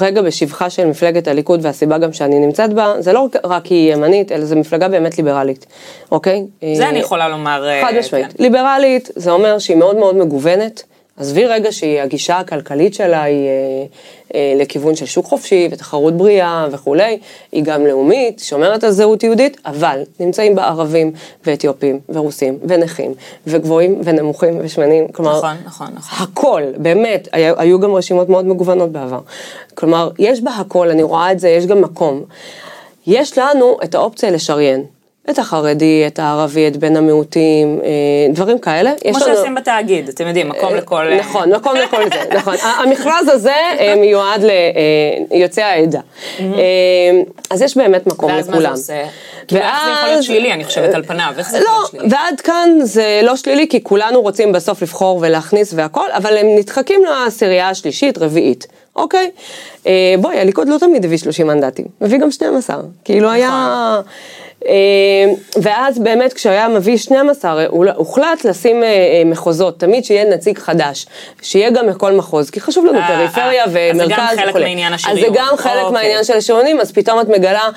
[0.00, 3.92] רגע בשבחה של מפלגת הליכוד, והסיבה גם שאני נמצאת בה, זה לא רק כי היא
[3.92, 5.66] ימנית, אלא זו מפלגה באמת ליברלית,
[6.12, 6.44] אוקיי?
[6.74, 7.68] זה אה, אני יכולה לומר...
[7.68, 8.26] אה, חד משמעית.
[8.26, 8.42] כן.
[8.42, 10.82] ליברלית, זה אומר שהיא מאוד מאוד מגוונת.
[11.16, 13.84] עזבי רגע שהיא, הגישה הכלכלית שלה היא אה,
[14.34, 17.18] אה, לכיוון של שוק חופשי ותחרות בריאה וכולי,
[17.52, 21.12] היא גם לאומית, שומרת על זהות יהודית, אבל נמצאים בה ערבים
[21.46, 23.14] ואתיופים ורוסים ונכים
[23.46, 26.26] וגבוהים ונמוכים ושמנים, כלומר, נכון, נכון, נכון.
[26.26, 29.20] הכל, באמת, היו, היו גם רשימות מאוד מגוונות בעבר.
[29.74, 32.22] כלומר, יש בה הכל, אני רואה את זה, יש גם מקום.
[33.06, 34.84] יש לנו את האופציה לשריין.
[35.30, 37.88] את החרדי, את הערבי, את בן המיעוטים, אה,
[38.34, 38.92] דברים כאלה.
[39.00, 41.06] כמו יש לנו- שעושים בתאגיד, אתם יודעים, מקום לכל...
[41.12, 42.54] אה, נכון, מקום לכל זה, נכון.
[42.78, 44.42] המכרז הזה אה, מיועד
[45.30, 46.00] ליוצאי העדה.
[47.50, 48.70] אז יש באמת מקום ואז לכולם.
[48.70, 49.08] מה זה עושה?
[49.48, 51.82] כאילו, איך זה יכול להיות ואז- שלילי, אני חושבת, על פניו, איך זה יכול להיות
[51.94, 52.14] לא, שלילי?
[52.14, 57.00] ועד כאן זה לא שלילי, כי כולנו רוצים בסוף לבחור ולהכניס והכל, אבל הם נדחקים
[57.04, 59.30] לעשירייה השלישית, רביעית, אוקיי?
[60.20, 63.34] בואי, הליכוד לא תמיד הביא 30 מנדטים, הביא גם 12, כאילו נכון.
[63.36, 64.00] היה...
[64.66, 70.58] אה, ואז באמת כשהיה מביא 12, הוא- הוחלט לשים אה, אה, מחוזות, תמיד שיהיה נציג
[70.58, 71.06] חדש,
[71.42, 74.64] שיהיה גם בכל מחוז, כי חשוב לנו פריפריה אה, אז זה ומרכז גם חלק וכולי.
[74.64, 75.20] מעניין אז השריון.
[75.20, 75.90] זה גם חלק אוקיי.
[75.92, 77.68] מהעניין של השריונים, אז פתאום את מגלה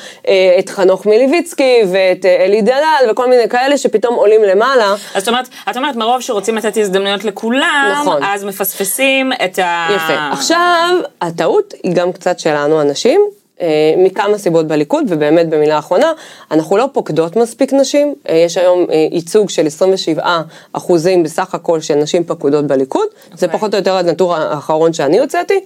[0.59, 4.95] את חנוך מליביצקי ואת אלי דלל וכל מיני כאלה שפתאום עולים למעלה.
[5.15, 8.23] אז את אומרת, את אומרת, מרוב שרוצים לתת הזדמנויות לכולם, נכון.
[8.23, 9.87] אז מפספסים את ה...
[9.95, 10.13] יפה.
[10.31, 10.89] עכשיו,
[11.21, 13.21] הטעות היא גם קצת שלנו, הנשים.
[13.61, 16.11] אה, מכמה סיבות בליכוד, ובאמת במילה אחרונה,
[16.51, 20.41] אנחנו לא פוקדות מספיק נשים, אה, יש היום אה, ייצוג של 27
[20.73, 25.59] אחוזים בסך הכל של נשים פקודות בליכוד, זה פחות או יותר הנטור האחרון שאני הוצאתי,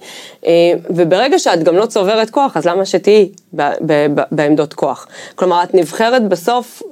[0.90, 3.28] וברגע שאת גם לא צוברת כוח, אז למה שתהיי
[4.30, 5.06] בעמדות כוח?
[5.34, 6.82] כלומר, את נבחרת בסוף,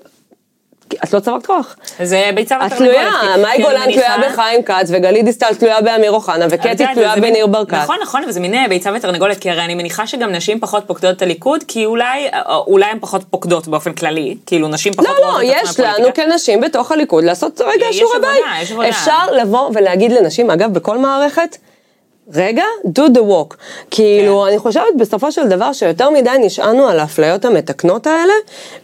[1.04, 1.76] את לא צברת כוח.
[2.02, 2.78] זה ביצה את ותרנגולת.
[2.92, 6.84] תלויה, כי- מאי כי גולן תלויה בחיים כץ, וגלית דיסטל תלויה באמיר אוחנה, את וקטי
[6.94, 7.74] תלויה זה בניר ברקת.
[7.74, 11.16] נכון, נכון, וזה מין אה, ביצה ותרנגולת, כי הרי אני מניחה שגם נשים פחות פוקדות
[11.16, 15.26] את הליכוד, כי אולי, אה, אולי הן פחות פוקדות באופן כללי, כאילו נשים פחות לא,
[15.26, 16.08] לא, את יש לנו.
[16.14, 18.88] כנשים בתוך הליכוד לעשות רגע שיעורי בית.
[18.88, 21.56] אפשר לבוא ולהגיד לנשים, אגב, בכל מערכת,
[22.34, 23.54] רגע, do the walk.
[23.90, 24.48] כאילו, כן.
[24.50, 28.32] אני חושבת בסופו של דבר שיותר מדי נשענו על האפליות המתקנות האלה,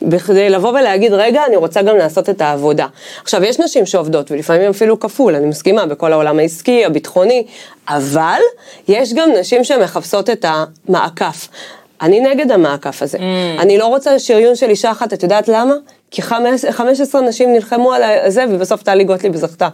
[0.02, 2.86] בכדי לבוא ולהגיד, רגע, אני רוצה גם לעשות את העבודה.
[3.22, 7.46] עכשיו, יש נשים שעובדות, ולפעמים אפילו כפול, אני מסכימה, בכל העולם העסקי, הביטחוני,
[7.88, 8.40] אבל
[8.88, 11.48] יש גם נשים שמחפשות את המעקף.
[12.02, 13.18] אני נגד המעקף הזה.
[13.18, 13.22] Mm.
[13.62, 15.74] אני לא רוצה שריון של אישה אחת, את יודעת למה?
[16.10, 19.68] כי חמש- 15 נשים נלחמו על זה, ובסוף טלי גוטליב זכתה.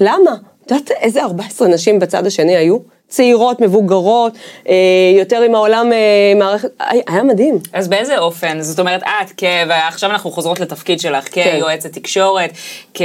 [0.00, 0.30] למה?
[0.66, 2.95] את יודעת איזה 14 נשים בצד השני היו?
[3.08, 4.32] צעירות, מבוגרות,
[4.68, 4.74] אה,
[5.18, 6.68] יותר עם העולם אה, מערכת,
[7.08, 7.58] היה מדהים.
[7.72, 8.60] אז באיזה אופן?
[8.60, 9.44] זאת אומרת, את, כ...
[9.68, 11.42] ועכשיו אנחנו חוזרות לתפקיד שלך, כן.
[11.42, 12.50] כיועצת תקשורת,
[12.94, 13.02] כ...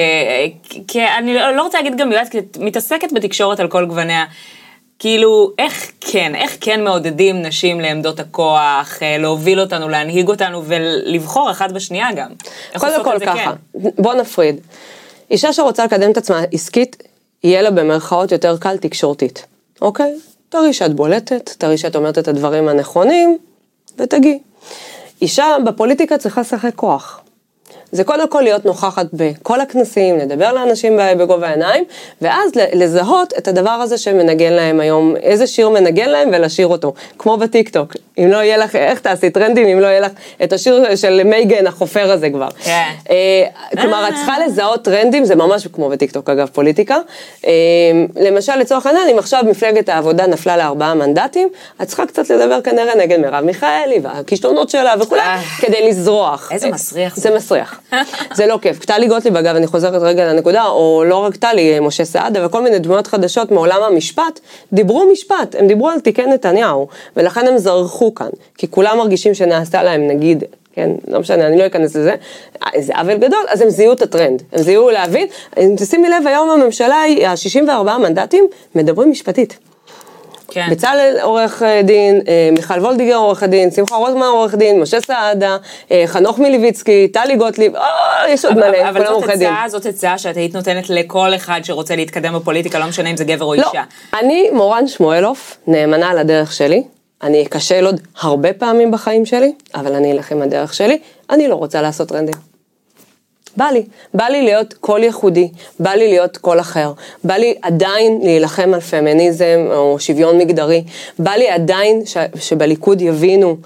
[0.87, 0.95] כ...
[0.95, 4.25] אני לא לא רוצה להגיד גם יועצת, כי את מתעסקת בתקשורת על כל גווניה.
[5.01, 11.51] כאילו, איך כן, איך כן מעודדים נשים לעמדות הכוח, אה, להוביל אותנו, להנהיג אותנו ולבחור
[11.51, 12.29] אחת בשנייה גם.
[12.77, 13.89] קודם כל ככה, כן?
[13.97, 14.55] בוא נפריד.
[15.31, 17.03] אישה שרוצה לקדם את עצמה עסקית,
[17.43, 19.45] יהיה לה במרכאות יותר קל תקשורתית,
[19.81, 20.19] אוקיי?
[20.49, 23.37] תראי שאת בולטת, תראי שאת אומרת את הדברים הנכונים,
[23.97, 24.39] ותגיעי.
[25.21, 27.21] אישה בפוליטיקה צריכה לשחק כוח.
[27.91, 31.83] זה קודם כל להיות נוכחת בכל הכנסים, לדבר לאנשים בגובה העיניים,
[32.21, 37.37] ואז לזהות את הדבר הזה שמנגן להם היום, איזה שיר מנגן להם ולשיר אותו, כמו
[37.37, 37.93] בטיקטוק.
[38.17, 40.11] אם לא יהיה לך, איך תעשי טרנדים אם לא יהיה לך
[40.43, 42.47] את השיר של מייגן החופר הזה כבר.
[42.63, 42.89] כן.
[43.09, 43.45] אה,
[43.81, 46.97] כלומר, את צריכה לזהות טרנדים, זה ממש כמו בטיקטוק אגב, פוליטיקה.
[47.45, 47.51] אה,
[48.15, 51.49] למשל, לצורך העניין, אם עכשיו מפלגת העבודה נפלה לארבעה מנדטים,
[51.81, 55.41] את צריכה קצת לדבר כנראה נגד מרב מיכאלי והכישלונות שלה וכולי, אה.
[55.59, 56.51] כדי לזרוח.
[56.51, 57.15] איזה מסריח.
[57.15, 57.80] זה מסריח.
[58.33, 58.85] זה לא כיף.
[58.85, 62.79] טלי גוטליב, אגב, אני חוזרת רגע לנקודה, או לא רק טלי, משה סעדה וכל מיני
[62.79, 64.39] דמויות חדשות מעולם המשפט,
[64.73, 69.83] דיברו משפט, הם דיברו על תיקי נתניהו, ולכן הם זרחו כאן, כי כולם מרגישים שנעשה
[69.83, 72.15] להם, נגיד, כן, לא משנה, אני לא אכנס לזה,
[72.79, 76.49] זה עוול גדול, אז הם זיהו את הטרנד, הם זיהו להבין, אם תשימי לב, היום
[76.49, 79.70] הממשלה, ה-64 מנדטים, מדברים משפטית.
[80.53, 80.67] כן.
[80.71, 85.57] בצלאל עורך אה, דין, אה, מיכל וולדיגר עורך דין, שמחה רוטמן עורך דין, משה סעדה,
[85.91, 87.83] אה, חנוך מליביצקי, טלי גוטליב, אה,
[88.29, 89.53] יש עוד מלא, אבל כולם עורכי דין.
[89.53, 93.23] הצעה, זאת הצעה שאת היית נותנת לכל אחד שרוצה להתקדם בפוליטיקה, לא משנה אם זה
[93.23, 93.83] גבר או לא, אישה.
[94.19, 96.83] אני מורן שמואלוף, נאמנה לדרך שלי.
[97.23, 100.99] אני אכשל עוד הרבה פעמים בחיים שלי, אבל אני אלך עם הדרך שלי.
[101.29, 102.50] אני לא רוצה לעשות טרנדים.
[103.57, 103.83] בא לי,
[104.13, 106.91] בא לי להיות קול ייחודי, בא לי להיות קול אחר,
[107.23, 110.83] בא לי עדיין להילחם על פמיניזם או שוויון מגדרי,
[111.19, 113.57] בא לי עדיין ש, שבליכוד יבינו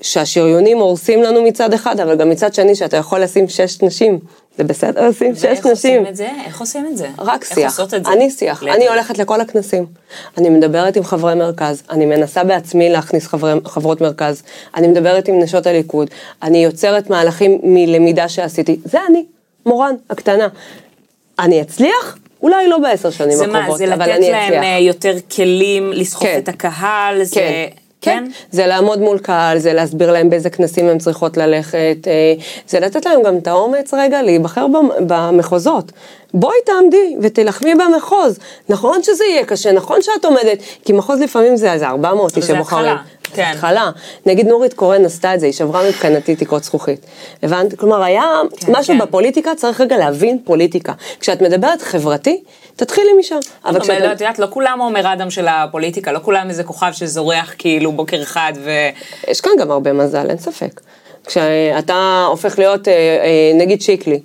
[0.00, 4.18] שהשריונים הורסים לנו מצד אחד, אבל גם מצד שני שאתה יכול לשים שש נשים,
[4.58, 5.70] זה בסדר לשים שש ואיך נשים.
[6.00, 6.28] עושים את זה?
[6.46, 7.08] איך עושים את זה?
[7.18, 7.70] רק איך שיח.
[7.70, 8.12] עושות את זה?
[8.12, 8.62] אני שיח.
[8.62, 9.86] אני הולכת לכל הכנסים.
[10.38, 11.82] אני מדברת עם חברי מרכז.
[11.90, 14.42] אני מנסה בעצמי להכניס חברי, חברות מרכז.
[14.76, 16.10] אני מדברת עם נשות הליכוד.
[16.42, 18.76] אני יוצרת מהלכים מלמידה שעשיתי.
[18.84, 19.24] זה אני,
[19.66, 20.48] מורן, הקטנה.
[21.38, 22.18] אני אצליח?
[22.42, 24.62] אולי לא בעשר שנים זה מה, הקרובות, זה אבל לתת אני להם אצליח.
[24.64, 26.38] אה, יותר כלים לסחוף כן.
[26.38, 27.24] את הקהל?
[27.24, 27.66] זה...
[28.02, 28.24] כן.
[28.26, 32.34] כן, זה לעמוד מול קהל, זה להסביר להם באיזה כנסים הם צריכות ללכת, אה,
[32.68, 35.92] זה לתת להם גם את האומץ רגע להיבחר במ- במחוזות.
[36.34, 38.38] בואי תעמדי ותילחמי במחוז.
[38.68, 42.96] נכון שזה יהיה קשה, נכון שאת עומדת, כי מחוז לפעמים זה איזה 400 איש שבוחרים.
[43.34, 43.50] כן.
[43.54, 43.90] התחלה.
[44.26, 47.06] נגיד נורית קורן עשתה את זה, היא שברה מבחינתי תקרות זכוכית.
[47.42, 47.74] הבנת?
[47.78, 48.22] כלומר, היה
[48.56, 49.00] כן, משהו כן.
[49.00, 50.92] בפוליטיקה, צריך רגע להבין פוליטיקה.
[51.20, 52.42] כשאת מדברת חברתי,
[52.76, 53.38] תתחילי משם.
[53.64, 54.00] אבל כשאת...
[54.00, 57.92] לא, את יודעת, לא כולם עומר אדם של הפוליטיקה, לא כולם איזה כוכב שזורח כאילו
[57.92, 58.70] בוקר אחד ו...
[59.28, 60.80] יש כאן גם הרבה מזל, אין ספק.
[61.26, 64.20] כשאתה הופך להיות, אה, אה, נגיד שיקלי,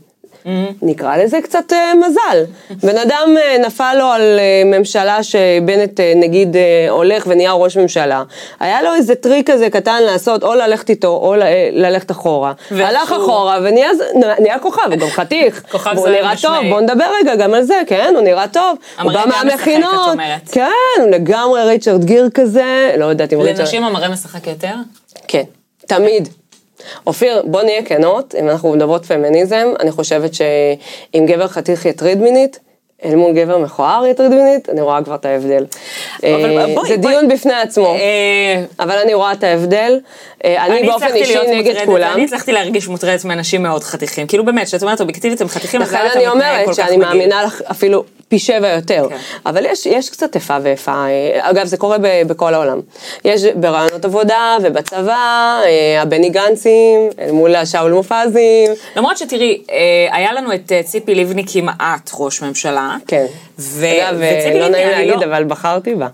[0.82, 2.44] נקרא לזה קצת אה, מזל.
[2.84, 6.56] בן אדם אה, נפל לו על אה, ממשלה שבנט נגיד
[6.90, 8.24] הולך ונהיה ראש ממשלה.
[8.60, 11.36] היה לו איזה טריק כזה קטן לעשות, או ללכת איתו, או
[11.72, 12.54] ללכת אחורה.
[12.72, 15.64] הלך אחורה ונהיה כוכב, הוא גם חתיך.
[15.72, 16.34] כוכב זוהר נראה.
[16.42, 18.78] טוב, בוא נדבר רגע גם על זה, כן, הוא נראה טוב.
[19.02, 20.18] הוא בא מהמכינות.
[20.52, 23.60] כן, הוא לגמרי ריצ'רד גיר כזה, לא יודעת אם ריצ'רד...
[23.60, 24.74] לנשים המראה משחק יותר?
[25.28, 25.44] כן,
[25.88, 26.28] תמיד.
[27.08, 32.60] אופיר, בוא נהיה כנות, אם אנחנו מדברות פמיניזם, אני חושבת שאם גבר חתיך יטריד מינית,
[33.06, 35.66] אל מול גבר מכוער יטריד מינית, אני רואה כבר את ההבדל.
[36.24, 36.98] אבל אה, בואי, זה בואי.
[36.98, 40.00] דיון בפני עצמו, אה, אבל אני רואה את ההבדל.
[40.46, 42.12] אה, אני באופן אישי נגד כולם.
[42.14, 44.28] אני הצלחתי להרגיש מוטרדת מאנשים מאוד חתיכים.
[44.28, 46.76] כאילו באמת, כשאת אומרת אובייקטיבית הם חתיכים, אז לכן למה אתה אני מתנהג כל אומרת
[46.76, 46.98] שאני?
[46.98, 49.08] מאמינה לך אפילו פי שבע יותר.
[49.10, 49.18] כן.
[49.46, 50.92] אבל יש, קצת איפה ואיפה.
[50.92, 51.98] אה, אגב, זה קורה
[52.28, 52.80] בכל העולם.
[53.26, 58.72] יש ברעיונות עבודה ובצבא, אה, הבני גנצים, מול השאול מופזים.
[58.96, 59.62] למרות שתראי,
[60.12, 62.96] היה לנו את ציפי לבני כמעט ראש ממשלה.
[63.08, 63.26] כן.
[63.60, 64.22] ו- אגב,
[64.56, 66.08] לא נעים להגיד, לא- אבל בחרתי בה.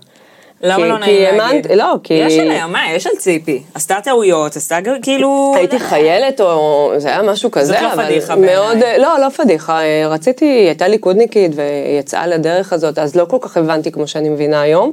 [0.64, 1.72] למה כי- לא נעים להגיד?
[1.72, 3.62] לא, כי- יש עליה, מה, יש על ציפי.
[3.74, 5.52] עשתה טעויות, עשתה כאילו...
[5.56, 8.98] הייתי חיילת או זה היה משהו כזה, זאת לא פדיחה מאוד, בעיניי.
[8.98, 13.56] לא, לא פדיחה, אה, רציתי, היא הייתה ליכודניקית ויצאה לדרך הזאת, אז לא כל כך
[13.56, 14.92] הבנתי כמו שאני מבינה היום.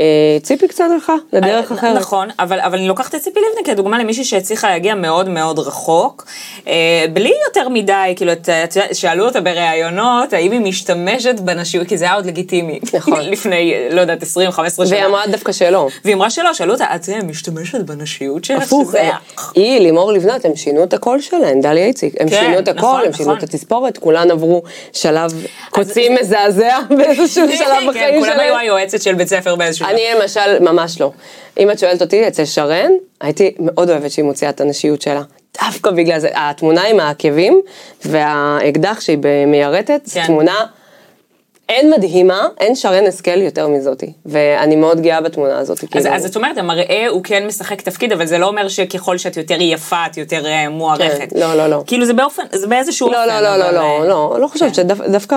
[0.00, 1.96] אה, ציפי קצת הלכה לדרך אה, אחרת.
[1.96, 6.26] נכון, אבל, אבל אני לוקחת את ציפי לבני כדוגמה למישהי שהצליחה להגיע מאוד מאוד רחוק,
[6.68, 8.32] אה, בלי יותר מדי, כאילו,
[8.92, 12.80] שאלו אותה בראיונות, האם היא משתמשת בנשיות, כי זה היה עוד לגיטימי.
[12.94, 13.20] נכון.
[13.32, 14.84] לפני, לא יודעת, 20-15 שנה.
[14.88, 15.88] והיא אמרה דווקא שלא.
[16.04, 18.62] והיא אמרה שלא, שאלו אותה, את משתמשת בנשיות שלך?
[18.62, 18.94] הפוך,
[19.54, 22.88] היא, לימור לבנת, הם שינו את הקול שלהם, דליה איציק, הם כן, שינו את הקול,
[22.88, 23.38] נכון, הם שינו נכון.
[23.38, 25.32] את התספורת, כולן עברו שלב
[25.70, 28.56] קוצים מזעזע באיזשהו שלב כן, בחיים כולם היו.
[28.56, 29.86] היועצת של בית ספר באיזשהו...
[29.90, 31.10] אני למשל, ממש לא.
[31.58, 35.22] אם את שואלת אותי, אצל שרן, הייתי מאוד אוהבת שהיא מוציאה את הנשיות שלה.
[35.62, 37.60] דווקא בגלל זה, התמונה עם העקבים
[38.04, 40.26] והאקדח שהיא מיירטת, זו כן.
[40.26, 40.66] תמונה
[41.70, 44.12] אין מדהימה, אין שרן השכל יותר מזאתי.
[44.26, 45.84] ואני מאוד גאה בתמונה הזאת.
[45.84, 46.14] אז, כאילו.
[46.14, 49.56] אז את אומרת, המראה הוא כן משחק תפקיד, אבל זה לא אומר שככל שאת יותר
[49.60, 51.32] יפה, את יותר אה, מוערכת.
[51.32, 51.82] כן, לא, לא, לא.
[51.86, 53.28] כאילו זה באופן, זה באיזשהו לא, אופן.
[53.28, 54.74] לא, לא, לא, אבל, לא, אה, לא, לא חושבת כן.
[54.74, 55.36] שדווקא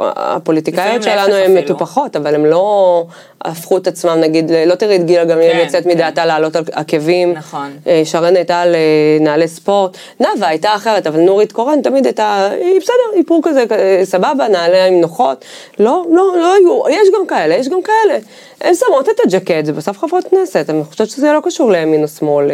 [0.00, 1.56] הפוליטיקאיות שלנו הן.
[1.56, 3.04] מטופחות, אבל הן לא
[3.44, 5.90] הפכו את עצמם, נגיד, לא תראי את גילה גמליאל כן, יוצאת כן.
[5.90, 7.32] מדעתה לעלות על עקבים.
[7.32, 7.76] נכון.
[7.86, 8.80] אה, שרן הייתה על אה,
[9.20, 9.96] נעלי ספורט.
[10.20, 15.00] נאוה הייתה אחרת, אבל נורית קורן תמיד הייתה, היא בסדר, איפור כזה, אה, סבבה, נעליים
[15.00, 15.44] נוחות.
[15.78, 18.18] לא, לא, לא היו, יש גם כאלה, יש גם כאלה.
[18.60, 22.08] הן שמות את הג'קט, זה בסוף חברות כנסת, אני חושבת שזה לא קשור לימין או
[22.08, 22.50] שמאל,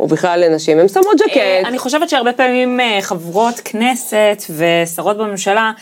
[0.00, 1.40] או בכלל לנשים, הן שמות ג'קט.
[1.64, 5.72] אני חושבת שהרבה פעמים חברות כנסת ושרות בממשלה,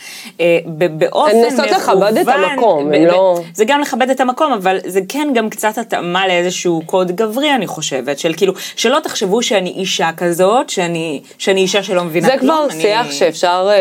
[0.69, 4.77] באופן הן מנסות לכבד את מכוון, המקום, הן לא- זה גם לכבד את המקום, אבל
[4.85, 9.69] זה כן גם קצת התאמה לאיזשהו קוד גברי, אני חושבת, של כאילו, שלא תחשבו שאני
[9.69, 12.57] אישה כזאת, שאני שאני אישה שלא מבינה זה כלום.
[12.69, 13.79] כבר אני- שיח שאפשר אה,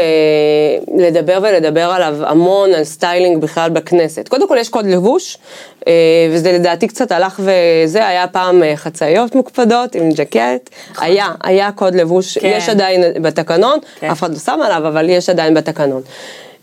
[0.98, 4.28] לדבר ולדבר עליו המון, על סטיילינג בכלל בכנסת.
[4.28, 5.38] קודם כל יש קוד לבוש,
[5.86, 5.92] אה,
[6.32, 11.94] וזה לדעתי קצת הלך וזה, היה פעם אה, חצאיות מוקפדות עם ג'קט, היה, היה קוד
[11.94, 12.52] לבוש, כן.
[12.56, 14.10] יש עדיין בתקנון, כן.
[14.10, 16.02] אף אחד לא שם עליו, אבל יש עדיין בתקנון.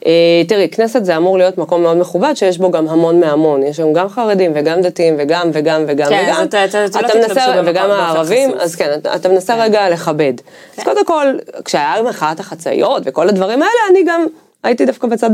[0.06, 0.12] אה,
[0.48, 3.94] תראי, כנסת זה אמור להיות מקום מאוד מכובד, שיש בו גם המון מהמון, יש שם
[3.94, 8.52] גם חרדים וגם דתיים וגם וגם וגם כן, וגם, אז אתה- לא מנסה, וגם הערבים.
[8.60, 10.34] אז כן, אתה, אתה מנסה רגע לכבד.
[10.78, 11.28] אז קודם כל,
[11.66, 14.26] כשהיה מחאת החצאיות וכל הדברים האלה, אני גם
[14.64, 15.30] הייתי דווקא בצד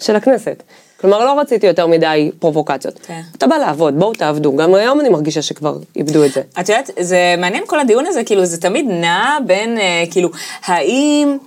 [0.00, 0.62] של הכנסת.
[1.00, 2.98] כלומר, לא רציתי יותר מדי פרובוקציות.
[3.06, 3.20] כן.
[3.38, 4.56] אתה בא לעבוד, בואו תעבדו.
[4.56, 6.40] גם היום אני מרגישה שכבר איבדו את זה.
[6.60, 10.28] את יודעת, זה מעניין כל הדיון הזה, כאילו, זה תמיד נע בין, אה, כאילו,
[10.64, 11.38] האם...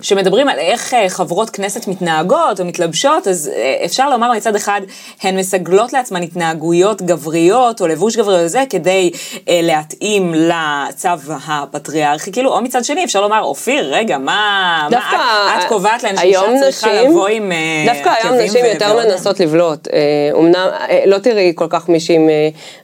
[0.00, 4.80] כשמדברים על איך אה, חברות כנסת מתנהגות או מתלבשות, אז אה, אפשר לומר מצד אחד,
[5.22, 9.10] הן מסגלות לעצמן התנהגויות גבריות או לבוש גברי וזה, כדי
[9.48, 11.08] אה, להתאים לצו
[11.46, 16.02] הפטריארכי, כאילו, או מצד שני, אפשר לומר, אופיר, רגע, מה, דווקא מה את, את קובעת
[16.02, 19.88] להן שאישה צריכה נשים- לבוא עם אה, דווקא היום עקבים נשים יותר מנסות לבלוט.
[20.38, 20.54] אמנם,
[20.88, 22.28] אה, לא תראי כל כך מישהי עם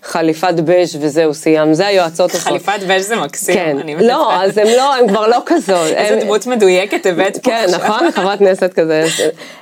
[0.02, 1.74] חליפת בז' וזהו, סיים.
[1.74, 2.30] זה היועצות.
[2.32, 3.54] חליפת וז' זה מקסים.
[3.54, 3.76] כן.
[3.80, 4.34] אני לא.
[4.34, 5.86] אז הם לא, הם כבר לא כזאת.
[5.96, 7.66] איזה הם- דמות מדויקת הבאת פה כן.
[7.74, 8.10] נכון?
[8.10, 9.04] חברת כנסת כזה.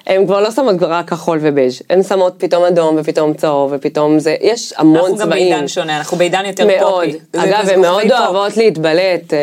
[0.07, 4.37] הן כבר לא שמות רק כחול ובז', הן שמות פתאום אדום ופתאום צהוב ופתאום זה,
[4.41, 5.51] יש המון אנחנו גם צבעים.
[5.51, 7.05] בעידן שונה, אנחנו בעידן יותר מאוד.
[7.05, 7.19] פופי.
[7.33, 8.13] זה- אגב, הן מאוד.
[8.13, 9.39] אוהבות להתבלט, אה,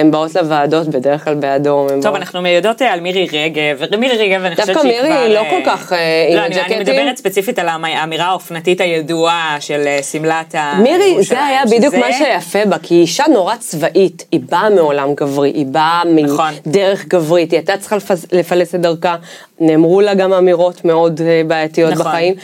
[0.00, 1.88] הן באות לוועדות בדרך כלל באדום.
[2.02, 5.22] טוב, אנחנו יודעות אה, על מירי רגב, ומירי רגב, אני חושבת דווקא שהיא מירי כבר...
[5.22, 5.98] היא לא אה, כל כך, עם
[6.36, 6.78] לא, אני- אני הג'קטים.
[6.80, 10.74] מדברת ספציפית על האמ- האמירה האופנתית הידועה של שמלת ה...
[10.82, 15.14] מירי, זה היה בדיוק מה שיפה בה, כי היא אישה נורא צבאית, היא באה מעולם
[15.14, 16.54] גברי, היא באה נכון.
[16.66, 19.16] מדרך גברית, היא הייתה צריכה לפס- לפלס את דרכה,
[19.60, 22.06] נאמרו לה גם אמירות מאוד אה, בעייתיות נכון.
[22.06, 22.34] בחיים.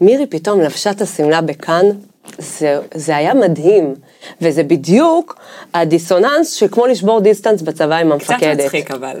[0.00, 1.86] מירי פתאום לבשה את השמלה בכאן,
[2.38, 3.94] זה, זה היה מדהים,
[4.42, 5.38] וזה בדיוק
[5.74, 8.64] הדיסוננס שכמו לשבור דיסטנס בצבא עם קצת המפקדת.
[8.64, 9.16] מצחיק אבל.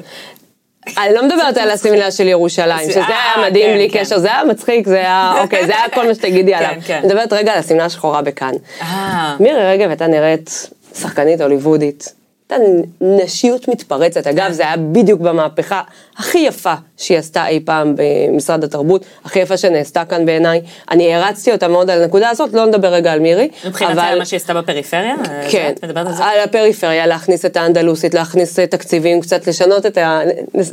[0.98, 4.00] אני לא מדברת על השמלה של ירושלים, זה- שזה אה, היה מדהים כן, בלי כן.
[4.00, 6.72] קשר, זה היה מצחיק, זה היה, אוקיי, זה היה כל מה שתגידי עליו.
[6.86, 6.98] כן.
[6.98, 8.52] אני מדברת רגע על השמלה השחורה בכאן.
[8.82, 9.36] אה.
[9.40, 10.70] מירי רגב הייתה נראית
[11.00, 12.14] שחקנית הוליוודית.
[12.52, 12.64] הייתה
[13.00, 14.26] נשיות מתפרצת.
[14.26, 15.82] אגב, זה היה בדיוק במהפכה
[16.18, 20.60] הכי יפה שהיא עשתה אי פעם במשרד התרבות, הכי יפה שנעשתה כאן בעיניי.
[20.90, 23.48] אני הערצתי אותה מאוד על הנקודה הזאת, לא נדבר רגע על מירי.
[23.66, 25.14] מבחינת אבל- מה שהיא עשתה בפריפריה?
[25.30, 26.20] אה, כן, את על?
[26.20, 30.20] על הפריפריה, להכניס את האנדלוסית, להכניס אה, תקציבים, קצת לשנות את ה...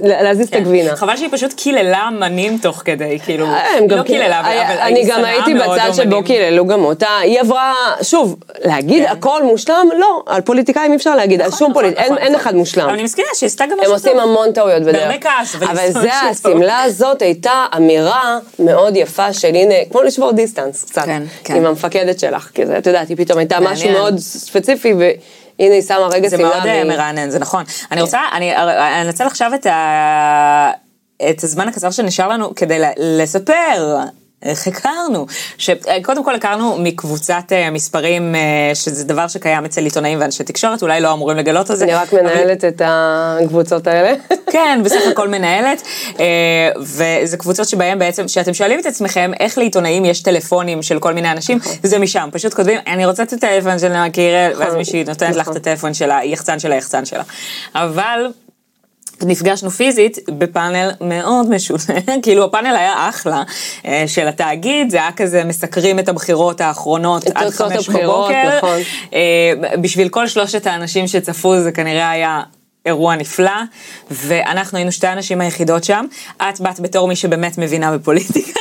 [0.03, 0.59] להזיז את כן.
[0.61, 0.95] הגבינה.
[0.95, 3.45] חבל שהיא פשוט קיללה אמנים תוך כדי, כאילו,
[3.87, 6.23] גם לא קיללה, אבל היה- אבל אני גם הייתי בצד שבו.
[6.23, 8.35] קיללו גם אותה, היא עברה, שוב,
[8.65, 9.11] להגיד כן.
[9.11, 12.35] הכל מושלם, לא, על פוליטיקאים אי אפשר להגיד, על נכון, שום נכון, פוליטיקאי, נכון, אין.
[12.35, 12.89] אחד מושלם.
[12.89, 14.21] אני מסכימה שהיא עשתה גם הם משהו עושים טוב.
[14.21, 14.95] המון טעויות בדרך.
[14.95, 16.13] בהרבה כעס, אבל זה.
[16.13, 21.55] השמלה הזאת הייתה אמירה מאוד יפה של הנה, כמו לשבור דיסטנס קצת, כן, כן.
[21.55, 23.91] עם המפקדת שלך, כי זה, את יודעת, היא פתאום הייתה משהו.
[23.91, 26.49] מאוד ספציפי, והנה היא שמה רגע זה שמלה.
[26.49, 27.63] מאוד אה, מרענן, זה נכון.
[27.91, 30.71] אני רוצה, אני אני אנצל עכשיו את ה...
[31.29, 33.97] את הזמן הקצר שנשאר לנו כדי לספר
[34.43, 35.25] איך הכרנו?
[35.57, 41.01] שקודם כל הכרנו מקבוצת אה, מספרים, אה, שזה דבר שקיים אצל עיתונאים ואנשי תקשורת, אולי
[41.01, 41.85] לא אמורים לגלות את זה.
[41.85, 44.13] אני רק מנהלת את הקבוצות האלה.
[44.53, 45.81] כן, בסך הכל מנהלת,
[46.19, 51.13] אה, וזה קבוצות שבהן בעצם, שאתם שואלים את עצמכם איך לעיתונאים יש טלפונים של כל
[51.13, 51.73] מיני אנשים, נכון.
[51.83, 55.41] זה משם, פשוט כותבים, אני רוצה את הטלפון של מכירה, ואז מישהי נותנת לך את
[55.41, 55.57] נכון.
[55.57, 57.23] הטלפון של היחצן של היחצן שלה.
[57.75, 58.27] אבל...
[59.25, 63.43] נפגשנו פיזית בפאנל מאוד משונה, כאילו הפאנל היה אחלה
[63.85, 68.57] אה, של התאגיד, זה היה כזה מסקרים את הבחירות האחרונות עד חמש בבוקר.
[68.57, 68.79] נכון.
[69.13, 72.41] אה, בשביל כל שלושת האנשים שצפו זה כנראה היה
[72.85, 73.61] אירוע נפלא,
[74.11, 76.05] ואנחנו היינו שתי הנשים היחידות שם.
[76.37, 78.59] את באת בתור מי שבאמת מבינה בפוליטיקה.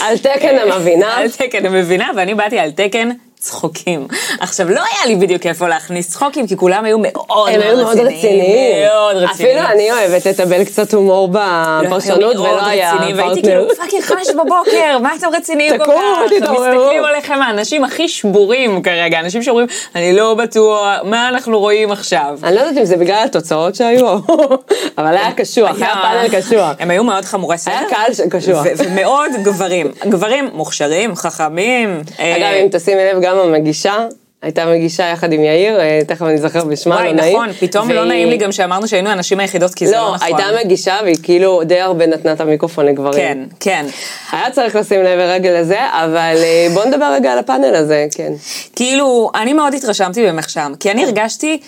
[0.00, 1.16] על תקן המבינה.
[1.16, 4.06] על תקן המבינה, ואני באתי על תקן צחוקים.
[4.40, 7.98] עכשיו, לא היה לי בדיוק איפה להכניס צחוקים, כי כולם היו מאוד הם היו מאוד
[7.98, 8.86] רציניים.
[8.86, 9.58] מאוד רציניים.
[9.58, 13.60] אפילו אני אוהבת לטבל קצת הומור בפרשנות, מאוד ולא היה רציניים, והייתי פרטנר.
[13.60, 16.32] כאילו, fucking חמש בבוקר, מה אתם רציניים כל כך?
[16.38, 16.64] תתעוררו.
[16.64, 22.38] מסתכלים עליכם האנשים הכי שבורים כרגע, אנשים שאומרים, אני לא בטוח, מה אנחנו רואים עכשיו?
[22.42, 24.18] אני לא יודעת אם זה בגלל התוצאות שהיו,
[24.98, 26.70] אבל היה קשוח, היה פאנל קשוח.
[26.78, 27.74] הם היו מאוד חמורי סדר.
[27.74, 28.66] היה קהל קשוח.
[28.76, 29.92] ומאוד גברים.
[30.08, 32.02] גברים מוכשרים, חכמים.
[32.18, 33.94] אה, אגב, אם תשימי לב, גם המגישה,
[34.42, 37.32] הייתה מגישה יחד עם יאיר, אה, תכף אני אזכר בשמה, וואי, לא נעים.
[37.36, 40.14] נכון, פתאום לא והיא- נעים לי גם שאמרנו שהיינו הנשים היחידות, כי זה לא לא,
[40.14, 40.26] נכון.
[40.26, 43.18] הייתה מגישה והיא כאילו די הרבה נתנה את המיקרופון לגברים.
[43.20, 43.86] כן, כן.
[44.32, 48.32] היה צריך לשים לב רגע לזה, אבל אה, בוא נדבר רגע על הפאנל הזה, כן.
[48.76, 51.58] כאילו, אני מאוד התרשמתי ממך שם, כי אני הרגשתי...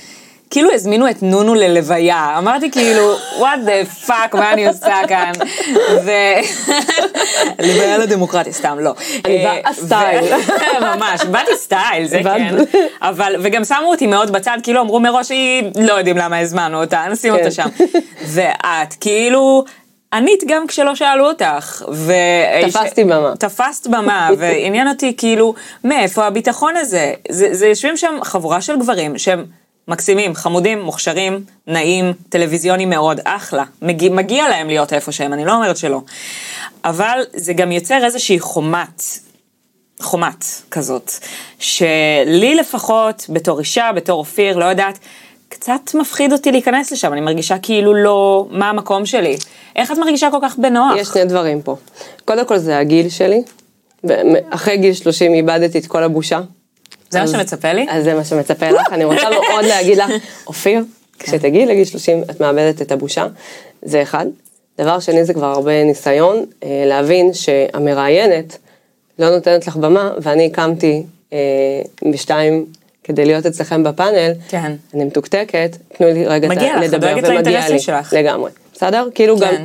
[0.50, 5.32] כאילו הזמינו את נונו ללוויה, אמרתי כאילו, what the fuck, מה אני עושה כאן?
[6.04, 6.11] ו...
[7.66, 8.94] לוויה לדמוקרטיה, סתם, לא.
[9.24, 10.24] באה אה, סטייל.
[10.96, 12.20] ממש, באתי סטייל, זה.
[12.24, 12.56] כן.
[13.02, 17.04] אבל, וגם שמו אותי מאוד בצד, כאילו אמרו מראש, היא, לא יודעים למה הזמנו אותה,
[17.11, 17.38] נשים כן.
[17.38, 17.68] אותה שם.
[18.26, 19.64] ואת, כאילו...
[20.12, 21.84] ענית גם כשלא שאלו אותך.
[21.92, 22.12] ו...
[22.66, 23.32] תפסתי במה.
[23.38, 27.12] תפסת במה, ועניין אותי כאילו, מאיפה הביטחון הזה?
[27.28, 29.44] זה, זה יושבים שם חבורה של גברים שהם
[29.88, 33.64] מקסימים, חמודים, מוכשרים, נעים, טלוויזיונים מאוד, אחלה.
[33.83, 36.01] מגיע, מגיע להם להיות איפה שהם, אני לא אומרת שלא.
[36.85, 39.03] אבל זה גם יוצר איזושהי חומת.
[40.01, 41.12] חומת כזאת,
[41.59, 44.98] שלי לפחות, בתור אישה, בתור אופיר, לא יודעת,
[45.48, 49.37] קצת מפחיד אותי להיכנס לשם, אני מרגישה כאילו לא, מה המקום שלי?
[49.77, 50.96] איך את מרגישה כל כך בנוח?
[50.96, 51.77] יש שני דברים פה.
[52.24, 53.42] קודם כל זה הגיל שלי.
[54.51, 56.40] אחרי גיל 30 איבדתי את כל הבושה.
[57.10, 57.86] זה מה שמצפה לי?
[57.90, 58.92] אז זה מה שמצפה לך.
[58.92, 60.10] אני רוצה מאוד להגיד לך,
[60.46, 60.84] אופיר,
[61.18, 63.26] כשתגיעי לגיל 30 את מאבדת את הבושה.
[63.82, 64.26] זה אחד.
[64.78, 68.58] דבר שני זה כבר הרבה ניסיון אה, להבין שהמראיינת
[69.18, 71.38] לא נותנת לך במה, ואני הקמתי אה,
[72.12, 72.66] בשתיים
[73.04, 74.32] כדי להיות אצלכם בפאנל.
[74.48, 74.72] כן.
[74.94, 77.80] אני מתוקתקת, תנו לי רגע מגיע לך, לדבר, דואגת ומגיע לאינטרסים לי.
[77.80, 78.12] שלך.
[78.12, 78.50] לגמרי.
[78.74, 79.08] בסדר?
[79.14, 79.62] כאילו גם, כן.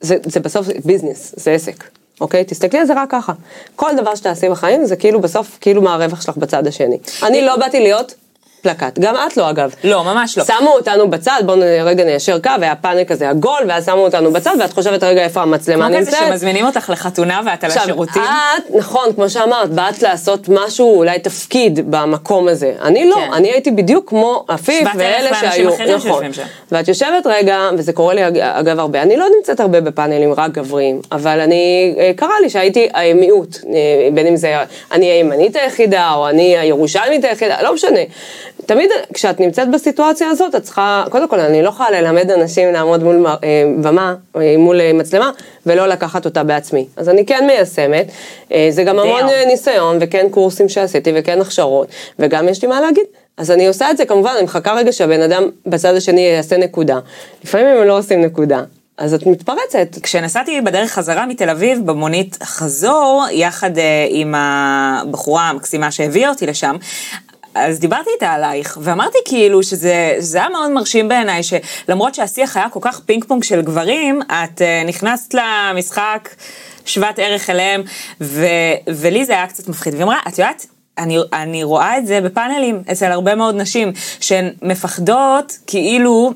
[0.00, 1.84] זה, זה בסוף ביזנס, זה עסק.
[2.20, 2.44] אוקיי?
[2.44, 3.32] תסתכלי על זה רק ככה.
[3.76, 6.98] כל דבר שתעשי בחיים זה כאילו בסוף, כאילו מה הרווח שלך בצד השני.
[7.22, 8.14] אני לא באתי להיות
[8.62, 9.74] פלקט, גם את לא אגב.
[9.84, 10.44] לא, ממש לא.
[10.44, 14.54] שמו אותנו בצד, בואו רגע ניישר קו, היה פאנל כזה עגול, ואז שמו אותנו בצד,
[14.60, 16.14] ואת חושבת רגע איפה המצלמה כמו נמצאת.
[16.14, 18.22] כזה שמזמינים אותך לחתונה ואת על עכשיו, השירותים.
[18.22, 22.72] את, נכון, כמו שאמרת, באת לעשות משהו, אולי תפקיד במקום הזה.
[22.82, 23.32] אני לא, כן.
[23.32, 26.24] אני הייתי בדיוק כמו עפיף ואלה שהיו, נכון.
[26.72, 30.50] ואת יושבת רגע, וזה קורה לי אג- אגב הרבה, אני לא נמצאת הרבה בפאנלים רק
[30.50, 33.70] גבריים, אבל אני, אה, קרה לי שהייתי אה, מיעוט, אה,
[34.14, 34.56] בין אם זה
[34.92, 38.00] אני הימנית היחידה, או אני הירושלמית היחידה, לא משנה.
[38.66, 43.02] תמיד כשאת נמצאת בסיטואציה הזאת, את צריכה, קודם כל, אני לא יכולה ללמד אנשים לעמוד
[43.02, 43.36] מול אה,
[43.82, 45.30] במה, אה, מול אה, מצלמה,
[45.66, 46.86] ולא לקחת אותה בעצמי.
[46.96, 48.06] אז אני כן מיישמת,
[48.70, 53.04] זה גם המון ניסיון, וכן קורסים שעשיתי, וכן הכשרות, וגם יש לי מה להגיד.
[53.36, 56.98] אז אני עושה את זה כמובן, אני מחכה רגע שהבן אדם בצד השני יעשה נקודה.
[57.44, 58.62] לפעמים הם לא עושים נקודה,
[59.00, 59.98] אז את מתפרצת.
[60.02, 66.76] כשנסעתי בדרך חזרה מתל אביב במונית חזור, יחד אה, עם הבחורה המקסימה שהביאה אותי לשם,
[67.54, 72.80] אז דיברתי איתה עלייך, ואמרתי כאילו שזה היה מאוד מרשים בעיניי, שלמרות שהשיח היה כל
[72.82, 76.28] כך פינג פונג של גברים, את אה, נכנסת למשחק
[76.86, 77.82] שוות ערך אליהם,
[78.20, 78.46] ו,
[78.88, 79.94] ולי זה היה קצת מפחיד.
[79.94, 80.66] והיא אמרה, את יודעת,
[80.98, 86.32] אני, אני רואה את זה בפאנלים אצל הרבה מאוד נשים, שהן מפחדות כאילו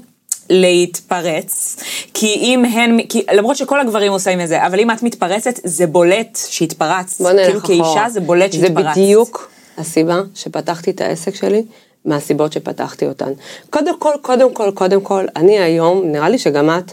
[0.50, 1.77] להתפרץ,
[2.14, 5.87] כי אם הן, כי, למרות שכל הגברים עושים את זה, אבל אם את מתפרצת, זה
[5.87, 7.20] בולט שהתפרצת.
[7.20, 7.94] בוא נלך כאילו אחורה.
[7.94, 8.90] כאישה זה בולט זה שהתפרצת.
[8.90, 11.64] בדיוק הסיבה שפתחתי את העסק שלי,
[12.04, 13.32] מהסיבות שפתחתי אותן.
[13.70, 16.92] קודם כל, קודם כל, קודם כל, אני היום, נראה לי שגם את,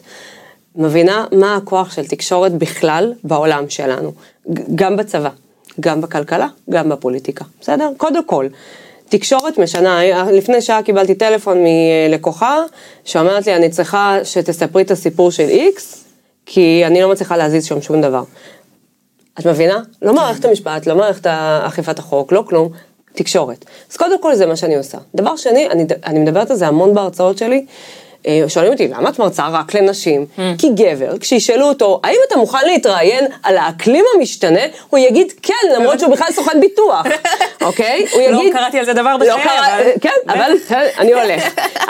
[0.76, 4.12] מבינה מה הכוח של תקשורת בכלל בעולם שלנו.
[4.76, 5.30] גם בצבא,
[5.80, 7.90] גם בכלכלה, גם בפוליטיקה, בסדר?
[7.98, 8.48] קודם כל.
[9.10, 10.00] תקשורת משנה,
[10.32, 12.58] לפני שעה קיבלתי טלפון מלקוחה
[13.06, 16.04] שאומרת לי, אני צריכה שתספרי את הסיפור של איקס,
[16.46, 18.24] כי אני לא מצליחה להזיז שם שום דבר.
[19.40, 19.80] את מבינה?
[20.02, 21.28] לא מערכת המשפט, לא מערכת
[21.68, 22.70] אכיפת החוק, לא כלום,
[23.14, 23.66] תקשורת.
[23.92, 24.98] אז קודם כל זה מה שאני עושה.
[25.16, 27.66] דבר שני, אני, אני מדברת על זה המון בהרצאות שלי.
[28.28, 30.26] אה, שואלים אותי, למה את מרצה רק לנשים?
[30.38, 30.42] Mm.
[30.58, 36.00] כי גבר, כשישאלו אותו, האם אתה מוכן להתראיין על האקלים המשתנה, הוא יגיד כן, למרות
[36.00, 37.06] שהוא בכלל סוכן ביטוח,
[37.62, 38.06] אוקיי?
[38.12, 38.54] הוא לא יגיד...
[38.54, 41.44] קראתי על זה דבר לא בחיי, אבל- כן, אבל כן, אני הולך.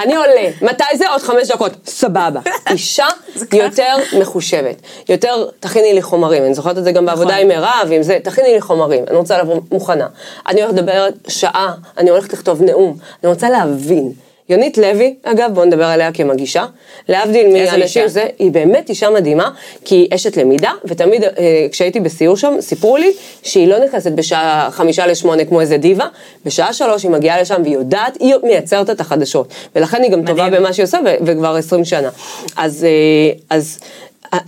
[0.04, 0.50] אני עולה.
[0.62, 1.10] מתי זה?
[1.10, 1.72] עוד חמש דקות.
[1.86, 2.40] סבבה.
[2.72, 3.08] אישה
[3.54, 4.76] יותר מחושבת.
[5.10, 6.44] יותר, תכיני לי חומרים.
[6.44, 7.42] אני זוכרת את זה גם בעבודה נכון.
[7.42, 9.04] עם מירב, עם זה, תכיני לי חומרים.
[9.10, 10.08] אני רוצה לבוא מוכנה.
[10.50, 12.98] אני הולכת לדבר שעה, אני הולכת לכתוב נאום.
[13.24, 14.12] אני רוצה להבין.
[14.52, 16.66] יונית לוי, אגב, בואו נדבר עליה כמגישה,
[17.10, 18.08] להבדיל מאנשים?
[18.08, 19.50] זה, היא באמת אישה מדהימה,
[19.86, 24.70] כי היא אשת למידה, ותמיד אה, כשהייתי בסיור שם, סיפרו לי שהיא לא נכנסת בשעה
[24.72, 26.06] חמישה לשמונה כמו איזה דיבה,
[26.46, 30.48] בשעה שלוש היא מגיעה לשם והיא יודעת, היא מייצרת את החדשות, ולכן היא גם טובה
[30.48, 30.64] מדהים.
[30.64, 32.10] במה שהיא עושה, וכבר עשרים שנה.
[32.58, 33.80] אז, אה, אז,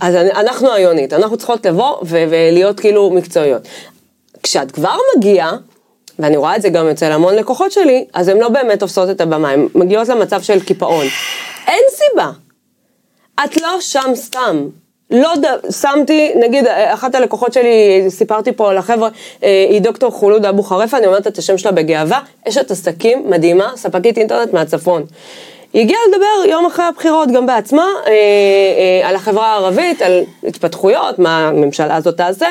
[0.00, 3.62] אז אנחנו היונית, אנחנו צריכות לבוא ולהיות כאילו מקצועיות.
[4.42, 5.56] כשאת כבר מגיעה,
[6.18, 9.20] ואני רואה את זה גם אצל המון לקוחות שלי, אז הן לא באמת תופסות את
[9.20, 11.06] הבמה, הן מגיעות למצב של קיפאון.
[11.66, 12.30] אין סיבה.
[13.44, 14.68] את לא שם סתם.
[15.10, 15.72] לא ד...
[15.72, 19.08] שמתי, נגיד, אחת הלקוחות שלי, סיפרתי פה על החבר'ה,
[19.42, 23.72] אה, היא דוקטור חולוד אבו חרפה, אני אומרת את השם שלה בגאווה, אשת עסקים מדהימה,
[23.76, 25.04] ספקית אינטרנט מהצפון.
[25.72, 31.18] היא הגיעה לדבר יום אחרי הבחירות גם בעצמה, אה, אה, על החברה הערבית, על התפתחויות,
[31.18, 32.48] מה הממשלה הזאת תעשה.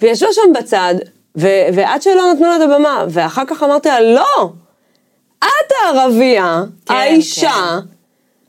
[0.00, 0.94] והיא ישבה שם בצד,
[1.36, 4.50] ו- ועד שלא נתנו לה את הבמה, ואחר כך אמרתי לה, לא,
[5.38, 7.78] את הערבייה, כן, האישה,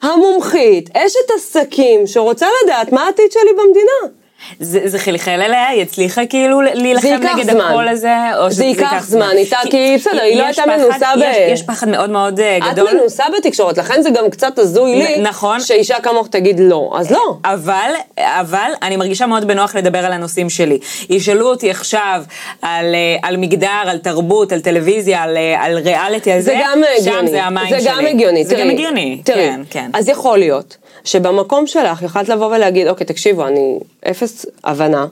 [0.01, 4.13] המומחית, אשת עסקים, שרוצה לדעת מה העתיד שלי במדינה.
[4.59, 7.61] זה, זה חלחל אליה, היא הצליחה כאילו להילחם נגד זמן.
[7.61, 8.15] הקול הזה?
[8.37, 11.63] או זה שזה ייקח זמן, איתה, כי בסדר, היא לא הייתה מנוסה ב- יש, יש
[11.63, 12.93] פחד מאוד מאוד אה, את גדול.
[12.93, 15.59] מנוסה בתקשורת, לכן זה גם קצת הזוי לי, נכון.
[15.59, 17.37] שאישה כמוך תגיד לא, אז לא.
[17.45, 20.79] אבל, אבל אני מרגישה מאוד בנוח לדבר על הנושאים שלי.
[21.09, 22.23] ישאלו אותי עכשיו
[22.61, 26.59] על, אה, על מגדר, על תרבות, על טלוויזיה, על, אה, על ריאליטי, על זה זה,
[26.63, 27.29] גם שם הגיוני.
[27.31, 27.89] זה המים זה שלי.
[27.89, 28.43] גם הגיוני.
[28.45, 29.89] זה תראי, גם הגיוני, תראי, כן, כן.
[29.93, 33.79] אז יכול להיות שבמקום שלך יכולת לבוא ולהגיד, אוקיי, תקשיבו, אני
[34.11, 35.05] אפס הבנה.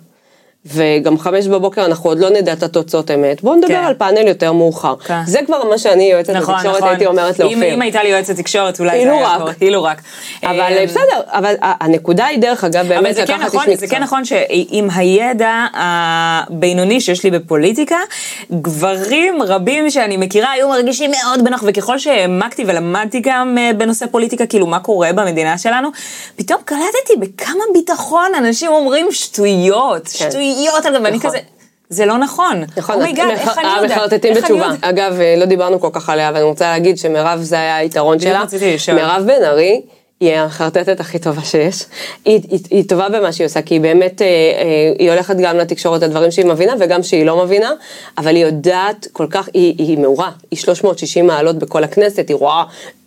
[0.65, 3.83] וגם חמש בבוקר אנחנו עוד לא נדע את התוצאות אמת, בואו נדבר כן.
[3.83, 4.95] על פאנל יותר מאוחר.
[4.95, 5.25] כן.
[5.25, 6.89] זה כבר מה שאני יועצת נכון, לתקשורת נכון.
[6.89, 7.73] הייתי אומרת אם, לאופיר.
[7.73, 9.35] אם הייתה לי יועצת תקשורת, אולי זה היה.
[9.39, 9.53] קורה.
[9.61, 10.01] אילו רק.
[10.43, 13.85] אבל אה, בסדר, אבל הנקודה היא דרך אגב באמת זה כן, לקחת נכון, איש זה
[13.85, 13.97] מקצוע.
[13.97, 17.97] כן נכון שעם הידע הבינוני שיש לי בפוליטיקה,
[18.51, 24.45] גברים רבים שאני מכירה היו מרגישים מאוד בנוח, וככל שהעמקתי ולמדתי גם אה, בנושא פוליטיקה,
[24.45, 25.89] כאילו מה קורה במדינה שלנו,
[26.35, 30.29] פתאום קלטתי בכמה ביטחון אנשים אומרים שטויות, כן.
[30.29, 30.50] שטויות,
[30.85, 31.19] על זה, ואני.
[31.19, 31.37] כזה...
[31.89, 32.63] זה לא נכון.
[32.77, 33.97] נכון, oh my god, את- איך אני יודעת?
[34.25, 34.67] אני בתשובה.
[34.81, 38.19] אגב, אה, לא דיברנו כל כך עליה, אבל אני רוצה להגיד שמירב זה היה היתרון
[38.19, 38.39] שלה.
[38.95, 39.81] מירב בן ארי.
[40.19, 41.85] היא המחרטטת הכי טובה שיש.
[42.25, 45.57] היא, היא, היא טובה במה שהיא עושה, כי היא באמת, אה, אה, היא הולכת גם
[45.57, 47.71] לתקשורת, הדברים שהיא מבינה וגם שהיא לא מבינה,
[48.17, 52.63] אבל היא יודעת כל כך, היא, היא מעורה, היא 360 מעלות בכל הכנסת, היא רואה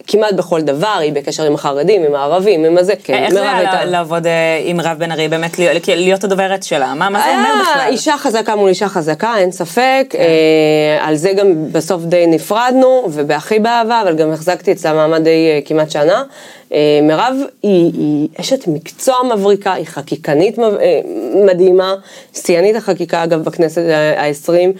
[0.06, 2.92] כמעט בכל דבר, היא בקשר עם החרדים, עם הערבים, עם הזה.
[3.04, 4.32] כן, איך זה היה לעבוד אה,
[4.64, 6.94] עם רב בן ארי, באמת להיות- הדוברת שלה?
[6.94, 7.88] מה מה זה אומר בכלל?
[7.92, 10.14] אישה חזקה מול אישה חזקה, אין ספק.
[10.18, 10.24] אה,
[11.00, 15.90] על זה גם בסוף די נפרדנו, ובהכי באהבה, אבל גם החזקתי אצלה מעמד די כמעט
[15.90, 16.22] שנה.
[16.72, 20.64] אה, מירב היא, היא אשת מקצוע מבריקה, היא חקיקנית אה,
[21.46, 21.94] מדהימה,
[22.34, 23.82] שיאנית החקיקה אגב בכנסת
[24.16, 24.72] העשרים,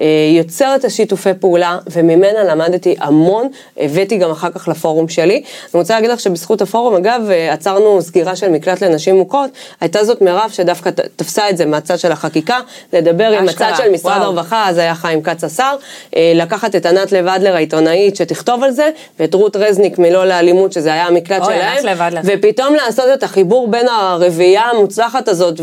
[0.00, 5.34] אה, יוצרת השיתופי פעולה, וממנה למדתי המון, הבאתי גם אחר כך לפורום שלי.
[5.34, 10.22] אני רוצה להגיד לך שבזכות הפורום, אגב, עצרנו סגירה של מקלט לנשים מוכות, הייתה זאת
[10.22, 12.58] מירב שדווקא תפסה את זה מהצד של החקיקה,
[12.92, 14.24] לדבר עם אשכרה, הצד של משרד וואו.
[14.24, 15.76] הרווחה, אז היה חיים כץ השר,
[16.16, 18.90] לקחת את ענת לב אדלר העיתונאית שתכתוב על זה,
[19.20, 22.20] ואת רות רזניק מלא לאלימות, שזה היה המקלט שלהם, ענת לב אדלר.
[22.24, 25.60] ופתאום לעשות את החיבור בין הרביעייה המוצלחת הזאת,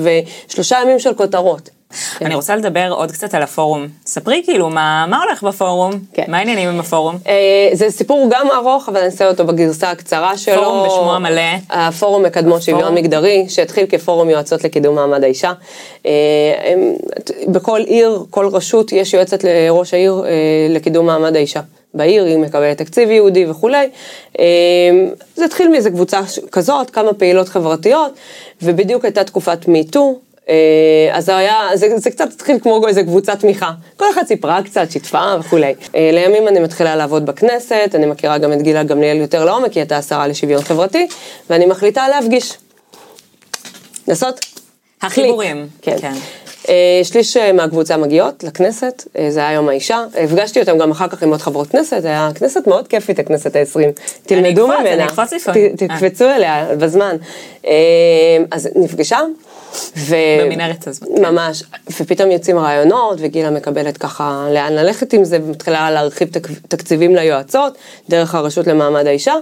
[0.48, 1.70] ושלושה ימים של כותרות.
[2.22, 3.88] אני רוצה לדבר עוד קצת על הפורום.
[4.06, 5.92] ספרי כאילו, מה, מה הולך בפורום?
[6.14, 6.24] כן.
[6.28, 7.18] מה העניינים עם הפורום?
[7.28, 7.34] אה,
[7.74, 10.64] זה סיפור גם ארוך, אבל אני אעשה אותו בגרסה הקצרה שלו.
[10.64, 11.42] פורום בשמו המלא.
[11.70, 12.96] הפורום מקדמות שוויון הפורום.
[12.96, 15.52] מגדרי, שהתחיל כפורום יועצות לקידום מעמד האישה.
[16.06, 16.12] אה,
[16.64, 16.96] הם-
[17.48, 20.32] בכל עיר, כל רשות, יש יועצת לראש העיר אה,
[20.70, 21.62] לקידום מעמד האישה.
[21.94, 23.90] בעיר היא מקבלת תקציב ייעודי וכולי.
[24.40, 24.46] אה,
[25.36, 26.20] זה התחיל מאיזה קבוצה
[26.52, 28.12] כזאת, כמה פעילות חברתיות,
[28.62, 30.20] ובדיוק הייתה תקופת מיטו.
[31.14, 33.72] אז זה היה, זה, זה קצת התחיל כמו איזה קבוצת תמיכה.
[33.98, 35.74] כל אחת סיפרה קצת, שיתפה וכולי.
[35.96, 39.82] אה, לימים אני מתחילה לעבוד בכנסת, אני מכירה גם את גילה גמליאל יותר לעומק, היא
[39.82, 41.08] הייתה השרה לשוויון חברתי,
[41.50, 42.54] ואני מחליטה להפגיש.
[44.08, 44.40] לעשות
[45.02, 45.68] החיבורים.
[45.82, 45.98] כן.
[46.02, 46.14] כן.
[46.70, 51.08] אה, שליש אה, מהקבוצה מגיעות לכנסת, אה, זה היה יום האישה, הפגשתי אותם גם אחר
[51.08, 53.90] כך עם עוד חברות כנסת, היה כנסת מאוד כיפית, הכנסת העשרים.
[54.26, 55.08] תלמדו ממנה.
[55.52, 55.70] אני.
[55.76, 57.16] ת- תקפצו אליה בזמן.
[58.52, 59.20] אז נפגשה,
[59.98, 60.16] ו...
[60.42, 61.26] במנהרת הזאת, כן.
[61.26, 61.64] ממש,
[62.00, 66.48] ופתאום יוצאים רעיונות, וגילה מקבלת ככה לאן ללכת עם זה, ומתחילה להרחיב תק...
[66.68, 67.78] תקציבים ליועצות,
[68.10, 69.34] דרך הרשות למעמד האישה,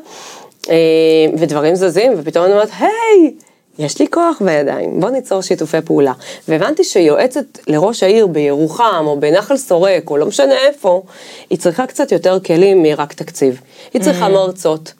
[1.37, 3.33] ודברים זזים, ופתאום אני אומרת, היי!
[3.79, 6.13] יש לי כוח בידיים, בוא ניצור שיתופי פעולה.
[6.47, 11.01] והבנתי שיועצת לראש העיר בירוחם, או בנחל סורק, או לא משנה איפה,
[11.49, 13.61] היא צריכה קצת יותר כלים מרק תקציב.
[13.93, 14.93] היא צריכה מרצות,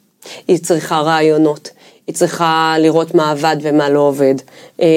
[0.47, 1.69] היא צריכה רעיונות,
[2.07, 4.36] היא צריכה לראות מה עבד ומה לא עובד.
[4.82, 4.88] אה,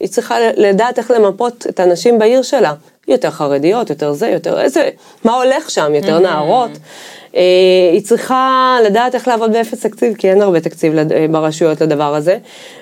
[0.00, 2.74] היא צריכה לדעת איך למפות את הנשים בעיר שלה.
[3.08, 4.88] יותר חרדיות, יותר זה, יותר איזה,
[5.24, 6.70] מה הולך שם, יותר נערות.
[7.36, 7.40] אה,
[7.92, 12.38] היא צריכה לדעת איך לעבוד באפס תקציב, כי אין הרבה תקציב אה, ברשויות לדבר הזה,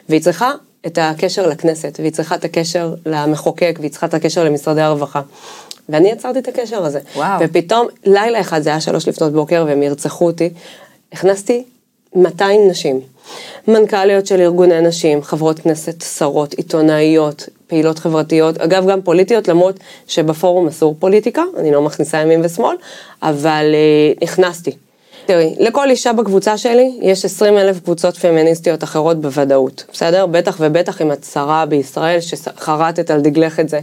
[0.09, 0.53] והיא צריכה
[0.86, 5.20] את הקשר לכנסת, והיא צריכה את הקשר למחוקק, והיא צריכה את הקשר למשרדי הרווחה.
[5.88, 7.01] ואני יצרתי את הקשר הזה.
[7.16, 7.40] וואו.
[7.40, 10.51] ופתאום, לילה אחד, זה היה שלוש לפנות בוקר, והם ירצחו אותי,
[11.12, 11.64] הכנסתי
[12.17, 13.01] 200 נשים.
[13.69, 20.69] מנכ"ליות של ארגוני נשים, חברות כנסת, שרות, עיתונאיות, פעילות חברתיות, אגב גם פוליטיות, למרות שבפורום
[20.69, 22.77] אסור פוליטיקה, אני לא מכניסה ימין ושמאל,
[23.23, 24.71] אבל אה, הכנסתי.
[25.27, 30.27] תראי, לכל אישה בקבוצה שלי יש 20 אלף קבוצות פמיניסטיות אחרות בוודאות, בסדר?
[30.27, 33.81] בטח ובטח אם את שרה בישראל שחרטת על דגלך את זה.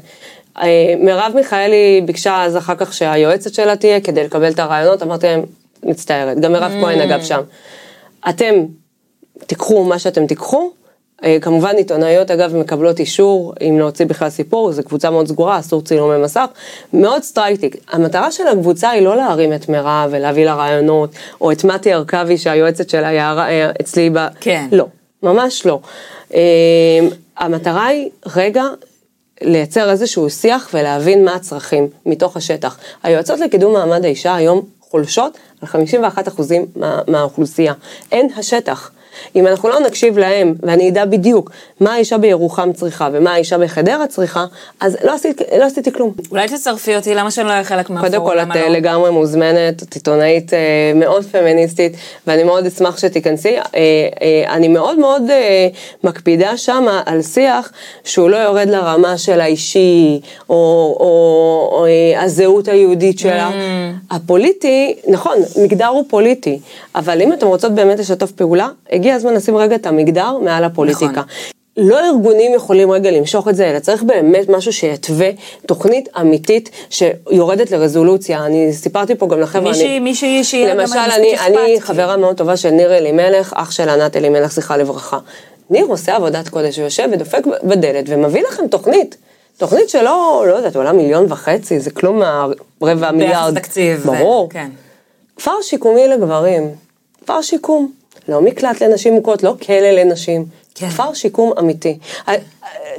[0.62, 5.28] אה, מרב מיכאלי ביקשה אז אחר כך שהיועצת שלה תהיה כדי לקבל את הרעיונות, אמרתי
[5.28, 5.42] להם,
[5.84, 7.42] מצטערת, גם מירב כהן אגב שם.
[8.30, 8.66] אתם
[9.46, 10.72] תיקחו מה שאתם תיקחו.
[11.24, 15.82] אה, כמובן עיתונאיות אגב מקבלות אישור אם להוציא בכלל סיפור, זו קבוצה מאוד סגורה, אסור
[15.82, 16.46] צילומי מסך,
[16.94, 17.76] מאוד strategic.
[17.92, 21.10] המטרה של הקבוצה היא לא להרים את מירב ולהביא לה רעיונות,
[21.42, 24.28] או את מתי הרכבי שהיועצת שלה היה אה, אצלי ב...
[24.40, 24.68] כן.
[24.72, 24.86] לא,
[25.24, 25.80] ממש לא.
[26.34, 27.00] אה,
[27.38, 28.64] המטרה היא רגע
[29.42, 32.78] לייצר איזשהו שיח ולהבין מה הצרכים מתוך השטח.
[33.04, 34.62] היועצות לקידום מעמד האישה היום
[34.92, 37.74] חולשות על 51 אחוזים מה, מהאוכלוסייה.
[38.12, 38.92] הן השטח.
[39.36, 44.08] אם אנחנו לא נקשיב להם, ואני אדע בדיוק מה האישה בירוחם צריכה ומה האישה בחדרה
[44.08, 44.46] צריכה,
[44.80, 46.14] אז לא עשיתי, לא עשיתי כלום.
[46.32, 48.12] אולי תצרפי אותי, למה שאני לא אהיה חלק מהפורום?
[48.12, 48.70] קודם כל, את למה אה, לא?
[48.70, 50.60] לגמרי מוזמנת, את עיתונאית אה,
[50.96, 51.94] מאוד פמיניסטית,
[52.28, 53.58] ואני מאוד אשמח שתיכנסי.
[53.58, 55.68] אה, אה, אני מאוד מאוד אה,
[56.04, 57.72] מקפידה שם על שיח
[58.04, 60.56] שהוא לא יורד לרמה של האישי, או,
[61.00, 63.50] או, או אה, הזהות היהודית שלה.
[64.12, 66.60] הפוליטי, נכון, מגדר הוא פוליטי,
[66.96, 71.12] אבל אם אתם רוצות באמת לשתף פעולה, הגיע הזמן לשים רגע את המגדר מעל הפוליטיקה.
[71.12, 71.24] נכון.
[71.78, 75.30] לא ארגונים יכולים רגע למשוך את זה, אלא צריך באמת משהו שיתווה
[75.66, 78.46] תוכנית אמיתית שיורדת לרזולוציה.
[78.46, 80.00] אני סיפרתי פה גם לחבר'ה, מישהי- אני...
[80.00, 81.80] מישהי שיהיה גם למשל, מספיק אני, אני כאילו.
[81.80, 85.18] חברה מאוד טובה של ניר אלימלך, אח של ענת אלימלך, זכרה לברכה.
[85.70, 89.18] ניר עושה עבודת קודש, הוא יושב ודופק בדלת ומביא לכם תוכנית.
[89.58, 93.60] תוכנית שלא, לא יודעת, עולה מיליון וחצי, זה כלום מהרבע מיליארד.
[93.60, 94.50] תקציב, ו- ברור.
[94.50, 94.68] כן.
[95.38, 96.70] כפר שיקומי לגברים,
[97.24, 97.92] כפר שיקום,
[98.28, 100.90] לא מקלט לנשים מוכות, לא כלא לנשים, כן.
[100.90, 101.98] כפר שיקום אמיתי.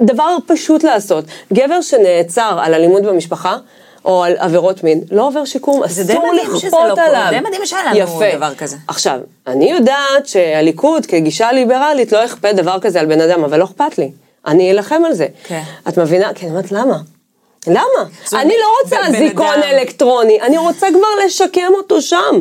[0.00, 3.56] דבר פשוט לעשות, גבר שנעצר על אלימות במשפחה,
[4.04, 7.06] או על עבירות מין, לא עובר שיקום, זה די אסור מדהים שזה לכפות לא קורה,
[7.06, 7.26] עליו.
[7.30, 8.20] די מדהים שהיה לנו.
[8.36, 8.76] דבר כזה.
[8.88, 13.64] עכשיו, אני יודעת שהליכוד כגישה ליברלית לא יכפה דבר כזה על בן אדם, אבל לא
[13.64, 14.10] אכפת לי.
[14.46, 15.26] אני אלחם על זה.
[15.44, 15.62] כן.
[15.88, 16.30] את מבינה?
[16.34, 16.98] כן, אמרת למה?
[17.66, 17.80] למה?
[18.32, 22.38] אני לא רוצה אזיקון אלקטרוני, אני רוצה כבר לשקם אותו שם.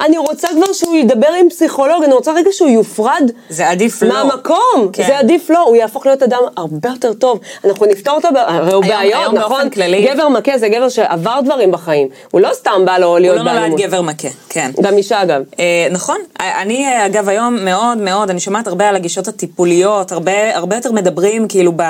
[0.00, 4.08] אני רוצה כבר שהוא ידבר עם פסיכולוג, אני רוצה רגע שהוא יופרד זה עדיף לא.
[4.08, 4.88] מהמקום.
[4.92, 5.06] כן.
[5.06, 7.38] זה עדיף לא, הוא יהפוך להיות אדם הרבה יותר טוב.
[7.64, 9.70] אנחנו נפתור אותו, הרי הוא היום- בעיות, היום נכון?
[9.70, 12.08] כללי- גבר מכה זה גבר שעבר דברים בחיים.
[12.30, 13.78] הוא לא סתם בא לו להיות הוא לא באלימות.
[13.78, 14.70] נולד גבר מכה, כן.
[14.82, 15.42] גם אישה אגב.
[15.58, 20.56] אה, נכון, אני אה, אגב היום מאוד מאוד, אני שומעת הרבה על הגישות הטיפוליות, הרבה,
[20.56, 21.82] הרבה יותר מדברים כאילו ב...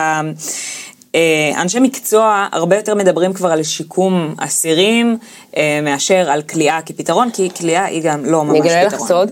[1.16, 5.18] אה, אנשי מקצוע הרבה יותר מדברים כבר על שיקום אסירים
[5.56, 8.76] אה, מאשר על כליאה כפתרון, כי כליאה היא גם לא ממש אני פתרון.
[8.76, 9.30] אגלה לך סוד,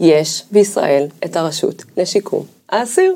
[0.00, 3.14] יש בישראל את הרשות לשיקום האסיר.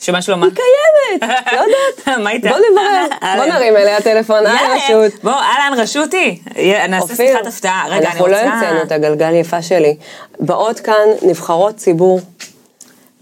[0.00, 0.46] שמה שלומה?
[0.46, 2.18] היא קיימת, לא יודעת.
[2.24, 2.48] מה איתה?
[2.48, 3.06] בוא נברר,
[3.36, 3.44] בוא.
[3.44, 5.24] נרים אליה טלפון, אהלן רשות.
[5.24, 6.40] בוא, אהלן רשותי,
[6.88, 7.84] נעשה אופיר, שיחת הפתעה.
[7.86, 8.42] רגע, אני אנחנו רוצה...
[8.44, 9.96] לא המצאנו את הגלגל יפה שלי.
[10.40, 12.20] באות כאן נבחרות ציבור,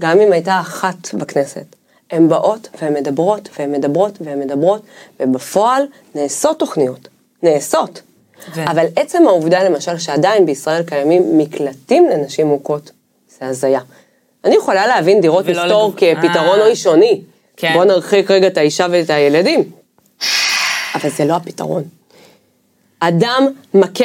[0.00, 1.84] גם אם הייתה אחת בכנסת.
[2.14, 4.82] הן באות והן מדברות והן מדברות והן מדברות,
[5.20, 5.82] ובפועל
[6.14, 7.08] נעשות תוכניות.
[7.42, 8.02] נעשות.
[8.54, 12.90] ו- אבל עצם העובדה למשל שעדיין בישראל קיימים מקלטים לנשים מוכות,
[13.38, 13.80] זה הזיה.
[14.44, 16.64] אני יכולה להבין דירות לפתור לגב- כפתרון אה.
[16.68, 17.20] ראשוני.
[17.56, 17.72] כן.
[17.74, 19.70] בוא נרחיק רגע את האישה ואת הילדים.
[20.94, 21.82] אבל זה לא הפתרון.
[23.00, 24.04] אדם מכה,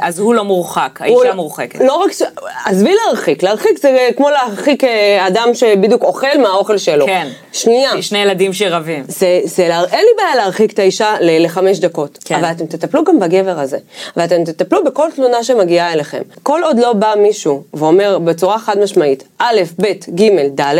[0.00, 1.80] אז הוא לא מורחק, האישה לא- מורחקת.
[1.80, 2.22] לא רק ש...
[2.64, 7.06] עזבי להרחיק, להרחיק זה כמו להרחיק אה, אדם שבדיוק אוכל מהאוכל שלו.
[7.06, 7.28] כן.
[7.52, 8.02] שנייה.
[8.02, 9.04] שני ילדים שרבים.
[9.08, 12.34] זה, זה, לה- אין לי בעיה להרחיק את האישה ל- לחמש דקות, כן.
[12.34, 13.78] אבל אתם תטפלו גם בגבר הזה,
[14.16, 16.22] ואתם תטפלו בכל תלונה שמגיעה אליכם.
[16.42, 20.30] כל עוד לא בא מישהו ואומר בצורה חד משמעית, א', ב', ג',
[20.60, 20.78] ד',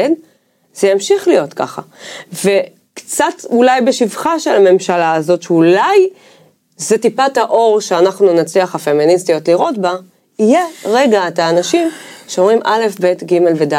[0.74, 1.82] זה ימשיך להיות ככה.
[2.32, 6.08] וקצת אולי בשבחה של הממשלה הזאת, שאולי
[6.80, 9.94] זה טיפת האור שאנחנו נצליח הפמיניסטיות לראות בה,
[10.38, 11.90] יהיה רגע את האנשים
[12.28, 13.74] שאומרים א', ב', ג' וד'.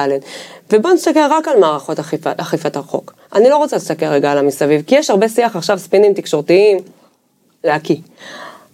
[0.71, 3.13] ובואו נסתכל רק על מערכות אכיפת, אכיפת החוק.
[3.33, 6.77] אני לא רוצה להסתכל רגע על המסביב, כי יש הרבה שיח עכשיו, ספינים תקשורתיים,
[7.63, 7.95] להקיא.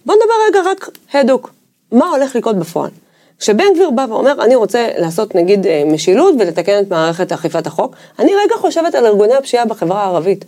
[0.06, 1.52] בואו נדבר רגע רק הדוק,
[1.92, 2.92] מה הולך לקרות בפועל.
[3.40, 7.96] כשבן גביר בא ואומר, אני רוצה לעשות נגיד אה, משילות ולתקן את מערכת אכיפת החוק,
[8.20, 10.46] אני רגע חושבת על ארגוני הפשיעה בחברה הערבית.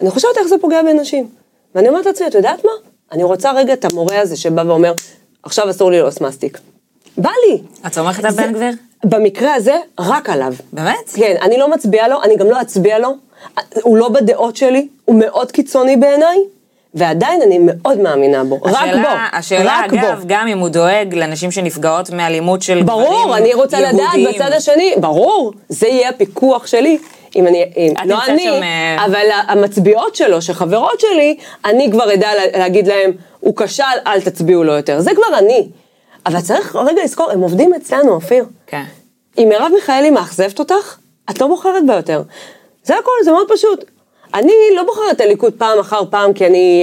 [0.00, 1.28] אני חושבת איך זה פוגע בנשים.
[1.74, 2.93] ואני אומרת לעצמי, את יודעת מה?
[3.12, 4.92] אני רוצה רגע את המורה הזה שבא ואומר,
[5.42, 6.58] עכשיו אסור לי לעוס מסטיק.
[7.16, 7.60] בא לי.
[7.86, 8.72] את סומכת על בן גביר?
[9.04, 10.54] במקרה הזה, רק עליו.
[10.72, 11.10] באמת?
[11.14, 13.08] כן, אני לא מצביעה לו, אני גם לא אצביע לו.
[13.82, 16.38] הוא לא בדעות שלי, הוא מאוד קיצוני בעיניי,
[16.94, 18.60] ועדיין אני מאוד מאמינה בו.
[18.62, 19.36] רק השאלה, בו.
[19.38, 20.24] השאלה רק אגב, בו.
[20.26, 24.28] גם אם הוא דואג לנשים שנפגעות מאלימות של גברים ברור, אני רוצה לדעת יהודים.
[24.42, 26.98] בצד השני, ברור, זה יהיה הפיקוח שלי.
[27.36, 32.34] אם אני, אם, לא אני, שם, אה, אבל המצביעות שלו, שחברות שלי, אני כבר אדע
[32.34, 35.00] לה- להגיד להם, הוא כשל, אל תצביעו לו יותר.
[35.00, 35.68] זה כבר אני.
[36.26, 38.44] אבל צריך רגע לזכור, הם עובדים אצלנו, אופיר.
[38.66, 38.82] כן.
[39.38, 40.96] אם מרב מיכאלי מאכזבת אותך,
[41.30, 42.22] את לא בוחרת בה יותר.
[42.84, 43.84] זה הכל, זה מאוד פשוט.
[44.34, 46.82] אני לא בוחרת את הליכוד פעם אחר פעם כי אני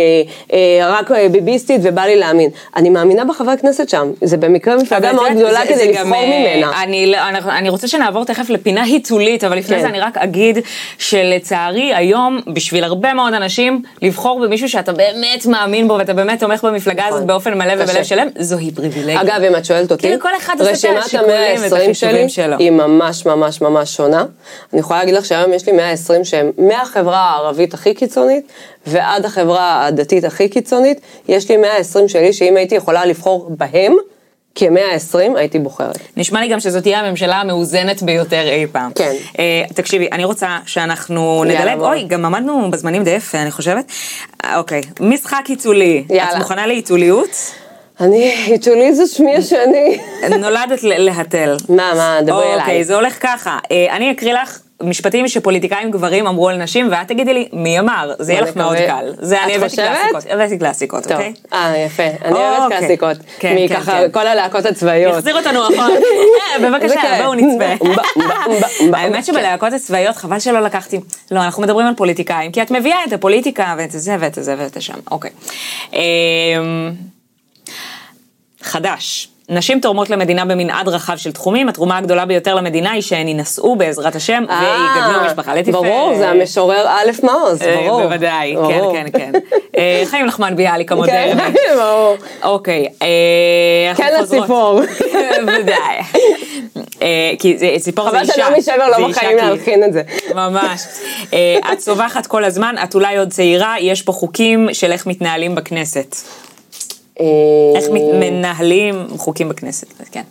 [0.52, 2.50] אה, אה, רק אה, ביביסטית ובא לי להאמין.
[2.76, 4.12] אני מאמינה בחבר כנסת שם.
[4.22, 6.84] זה במקרה מפלגה מאוד גדולה כדי לבחור אה, ממנה.
[6.84, 7.18] אני, לא-
[7.50, 9.82] אני, רוצה שנעבור תכף לפינה היתולית, אבל לפני כן.
[9.82, 10.58] זה אני רק אגיד
[10.98, 16.64] שלצערי היום, בשביל הרבה מאוד אנשים, לבחור במישהו שאתה באמת מאמין בו ואתה באמת תומך
[16.64, 17.28] במפלגה הזאת נכון.
[17.28, 17.74] באופן מלא.
[17.74, 19.22] ובלב שלם, זוהי פריבילגיה.
[19.22, 20.20] אגב, אם את שואלת אותי, כאילו
[20.60, 22.56] רשימת המאה ואת ה-20 החישובים שלי.
[22.60, 24.26] היא ממש ממש ממש שונה.
[24.74, 28.52] אני יכולה להגיד לך שהיום יש לי 120 שהם מהחברה הערבית הכי קיצונית
[28.88, 33.96] ועד החברה הדתית הכי קיצונית, יש לי 120 שלי שאם הייתי יכולה לבחור בהם,
[34.56, 35.98] כ-120 הייתי בוחרת.
[36.18, 38.92] נשמע לי גם שזאת תהיה הממשלה המאוזנת ביותר אי פעם.
[38.96, 39.14] כן.
[39.40, 42.00] אה, תקשיבי, אני רוצה שאנחנו נדלג, בואי.
[42.00, 43.86] אוי, גם עמדנו בזמנים די יפה, אני חושבת.
[44.44, 46.04] אה, אוקיי, משחק עיצולי.
[46.10, 46.32] יאללה.
[46.32, 47.30] את מוכנה לעיצוליות?
[48.00, 50.00] אני, איצ'ולי זה שמי השני.
[50.40, 51.58] נולדת להתל.
[51.70, 52.60] מה, מה, דברי אליי.
[52.60, 53.60] אוקיי, זה הולך ככה.
[53.72, 58.14] אה, אני אקריא לך משפטים שפוליטיקאים גברים אמרו על נשים, ואת תגידי לי מי אמר.
[58.20, 58.78] זה יהיה לך מאוד.
[58.78, 59.14] קל.
[59.20, 59.76] זה אני הבאתי?
[59.76, 60.24] קלאסיקות.
[60.30, 61.34] הבאתי קלאסיקות, אוקיי?
[61.54, 62.04] אה, יפה.
[62.26, 62.78] אני אוהבת אוקיי.
[62.80, 63.18] קלאסיקות.
[63.40, 64.12] כן, כן, מככה, כן.
[64.12, 65.14] כל הלהקות הצבאיות.
[65.14, 65.88] החזיר אותנו אחורה.
[65.88, 67.22] אה, בבקשה, כן.
[67.24, 67.88] בואו נצפה.
[68.98, 71.00] האמת שבלהקות הצבאיות חבל שלא לקחתי.
[71.32, 74.74] לא, אנחנו מדברים על פוליטיקאים, כי את מביאה את הפוליטיקה ואת זה ואת זה ואת
[74.74, 75.00] זה שם.
[75.12, 75.32] אוקיי.
[75.94, 76.00] אמ,
[78.62, 79.31] חדש.
[79.50, 84.16] נשים תורמות למדינה במנעד רחב של תחומים, התרומה הגדולה ביותר למדינה היא שהן יינשאו בעזרת
[84.16, 85.76] השם ויגדלו משפחה לתפארת.
[85.76, 88.02] אה, ברור, זה המשורר א' מעוז, אה, ברור.
[88.04, 88.56] בוודאי.
[88.70, 89.32] כן, כן, כן.
[89.78, 91.42] אה, חיים נחמן ביאליק כן, המודרני.
[91.80, 92.16] ברור.
[92.44, 93.08] אוקיי, אה,
[93.98, 94.14] כן.
[94.22, 94.82] לציפור.
[95.46, 95.98] בוודאי.
[97.02, 98.34] אה, כי זה- ציפור זה חבל אישה.
[98.34, 100.02] שנעמי שבר זה לא בחיים להלחין את זה.
[100.36, 100.82] ממש.
[101.34, 105.56] אה, את צווחת כל הזמן, את אולי עוד צעירה, יש פה חוקים של איך מתנהלים
[105.56, 106.16] בכנסת.
[107.22, 107.26] אה,
[107.76, 107.86] איך
[108.20, 110.24] מנהלים חוקים בכנסת, כן.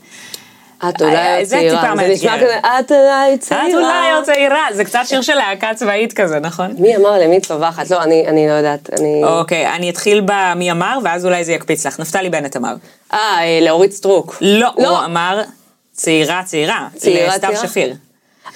[0.89, 1.81] את אולי אה, עוד צעירה.
[1.81, 2.37] טיפה זה נשמע.
[2.37, 3.69] כזה, את אולי צעירה.
[3.69, 6.75] את אולי עוד צעירה, זה קצת שיר של להקה צבאית כזה, נכון?
[6.79, 7.91] מי אמר למי צווחת?
[7.91, 8.91] לא, אני לא יודעת.
[8.99, 9.25] אני...
[9.25, 12.01] אוקיי, אני אתחיל במי אמר, ואז אולי זה יקפיץ לך.
[12.01, 12.75] נפתלי בנט אמר.
[13.13, 14.37] אה, אה, לאורית סטרוק.
[14.41, 14.89] לא, לא.
[14.89, 15.43] הוא אמר
[15.93, 16.89] צעירה, צעירה.
[16.97, 17.69] צעירה, לסתיו צעירה?
[17.69, 17.95] שפיר.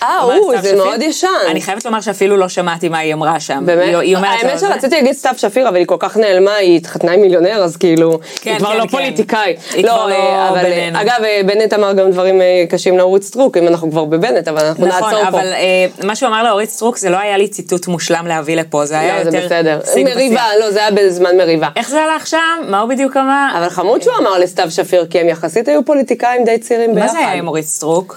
[0.03, 0.21] אה,
[0.59, 0.77] סתיו זה.
[0.77, 1.29] מאוד ישן.
[1.49, 3.63] אני חייבת לומר שאפילו לא שמעתי מה היא אמרה שם.
[3.67, 3.95] באמת?
[4.01, 7.21] היא- אומרת האמת שרציתי להגיד סתיו שפיר, אבל היא כל כך נעלמה, היא התחתנה עם
[7.21, 8.89] מיליונר, אז כאילו, כן, היא כבר כן, לא כן.
[8.89, 9.57] פוליטיקאי.
[9.75, 11.01] היא כבר לא אה, אבל, בינינו.
[11.01, 14.65] אגב, אה, בנט אמר גם דברים אה, קשים לאורית סטרוק, אם אנחנו כבר בבנט, אבל
[14.65, 15.29] אנחנו נכון, נעצור פה.
[15.29, 18.87] אבל אה, מה שהוא אמר לאורית סטרוק זה לא היה לי ציטוט מושלם להביא לפה,
[18.87, 19.31] זה היה לא, יותר...
[19.31, 19.79] זה בסדר.
[20.05, 20.43] מריבה.
[20.61, 21.69] לא, זה היה בזמן מריבה.
[21.77, 22.39] איך זה הלך שם?
[22.69, 23.49] מה הוא בדיוק אמר?
[23.59, 27.07] אבל חמוד שהוא אמר לסתיו שפיר, כי הם יחסית היו פוליטיקאים די צעירים ביחד.
[27.07, 28.17] מה זה היה עם אורית סטרוק?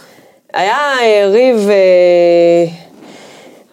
[0.58, 2.66] היה אה, ריב, אה,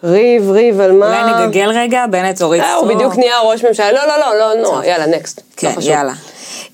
[0.03, 1.21] ריב, ריב, על מה?
[1.23, 2.83] אולי נגגל רגע, בנט אורית סטרוק.
[2.83, 5.41] הוא בדיוק נהיה ראש ממשלה, לא, לא, לא, לא, נו, יאללה, next.
[5.57, 5.89] כן, לא חשוב.
[5.89, 6.13] יאללה.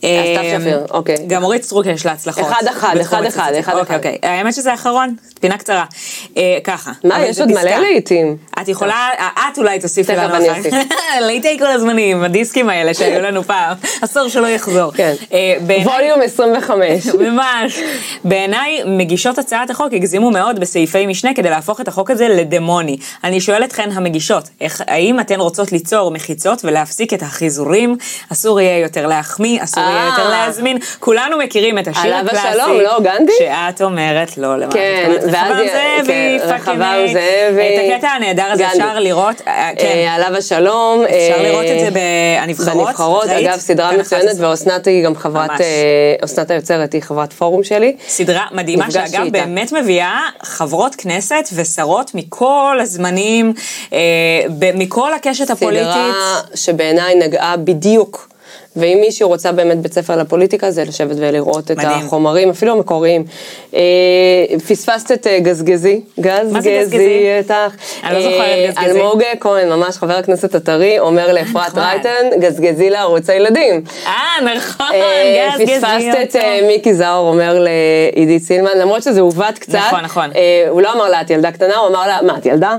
[0.02, 1.16] סתיו אה, שפיר, אוקיי.
[1.28, 2.44] גם אורית סטרוק יש לה הצלחות.
[2.44, 3.60] אחד, אחד, אחד, אחד, הציטוטים.
[3.60, 3.96] אחד, אוקיי, אחד.
[3.96, 4.18] אוקיי.
[4.24, 5.86] האמת שזה האחרון, פינה קצרה.
[6.38, 6.92] אה, ככה.
[7.04, 7.78] מה, יש עוד מלא.
[7.78, 8.38] לעיתים.
[8.62, 10.74] את יכולה, את אולי תוסיפי תכף לנו אני אחר אוסיף.
[11.26, 14.92] לעיתי כל הזמנים, הדיסקים האלה שהיו לנו פעם, אסור שלא יחזור.
[14.92, 15.14] כן.
[15.34, 17.08] אה, ווליום 25.
[17.28, 17.80] ממש.
[18.24, 22.98] בעיניי, מגישות הצעת החוק הגזימו מאוד בסעיפי משנה כדי להפוך את החוק הזה לדמוני.
[23.24, 24.50] אני שואל אתכן המגישות,
[24.80, 27.98] האם אתן רוצות ליצור מחיצות ולהפסיק את החיזורים?
[28.32, 30.78] אסור יהיה יותר להחמיא, אסור אה, יהיה יותר להזמין.
[31.00, 32.48] כולנו מכירים את השיר עליו הקלאסי.
[32.48, 33.32] השלום, לא, גנדי?
[33.40, 34.74] שאת אומרת לא למוות.
[34.74, 38.68] כן, ואז רחבעם היא- זאבי, כן, fucking, רחבעם זאבי, את הקטע הנהדר הזה.
[38.68, 39.86] אפשר לראות, אה, כן.
[39.88, 41.04] אה, עליו השלום.
[41.06, 42.00] אפשר אה, לראות את זה
[42.46, 42.88] בנבחרות.
[42.88, 43.26] בנבחרות?
[43.30, 44.50] אגב, סדרה מצוינת, 11.
[44.52, 45.62] ואסנת היא גם חברת.
[45.62, 45.66] אה,
[46.26, 47.96] אסנת היוצרת היא חברת פורום שלי.
[48.08, 49.28] סדרה מדהימה, שאגב.
[49.32, 53.54] באמת מביאה חברות כנסת ושרות מכל הזמנים,
[53.94, 54.00] אה,
[54.74, 55.88] מכל הקשת הפוליטית.
[55.88, 56.14] סדרה
[56.56, 58.31] שבעיניי נגעה בדיוק.
[58.76, 62.06] ואם מישהי רוצה באמת בית ספר לפוליטיקה, זה לשבת ולראות את מדהים.
[62.06, 63.24] החומרים, אפילו המקוריים.
[63.74, 63.80] אה,
[64.68, 67.26] פספסת את אה, גזגזי, גזגזי, גזגזי?
[67.40, 67.76] בטח.
[68.04, 69.00] אני לא זוכרת אה, גזגזי.
[69.00, 71.84] אלמוג כהן, ממש חבר הכנסת הטרי, אומר לאפרת נכון.
[71.84, 73.84] רייטן, גזגזי לערוץ הילדים.
[74.06, 75.76] אה, נכון, אה, גז גזי.
[75.76, 76.36] פספסת את.
[76.36, 77.60] אה, מיקי זאור אומר
[78.14, 79.76] לעידית סילמן, למרות שזה עוות קצת.
[79.88, 80.30] נכון, נכון.
[80.36, 82.78] אה, הוא לא אמר לה, את ילדה קטנה, הוא אמר לה, מה, את ילדה?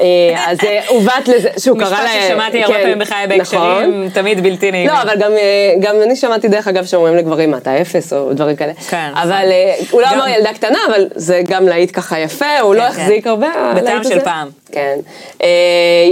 [0.00, 0.04] אה,
[0.46, 2.04] אז אה, עובט לזה, שהוא קרא לה...
[2.04, 3.38] משפט ששמעתי הרבה כן, פעמים בחיי נכון.
[3.38, 4.90] בהקשרים, תמיד בלתי נעימים.
[4.90, 8.32] לא, אבל גם, אה, גם אני שמעתי דרך אגב שאומרים לגברים, מה, אתה אפס, או
[8.32, 8.72] דברים כאלה.
[8.90, 9.50] כן, אבל נכון.
[9.50, 12.86] אה, הוא לא אמר ילדה קטנה, אבל זה גם להיט ככה יפה, הוא לא כן,
[12.86, 13.30] החזיק כן.
[13.30, 13.72] הרבה.
[13.76, 14.20] בטעם של.
[14.20, 14.48] פעם.
[14.72, 14.98] כן.
[15.42, 15.48] אה,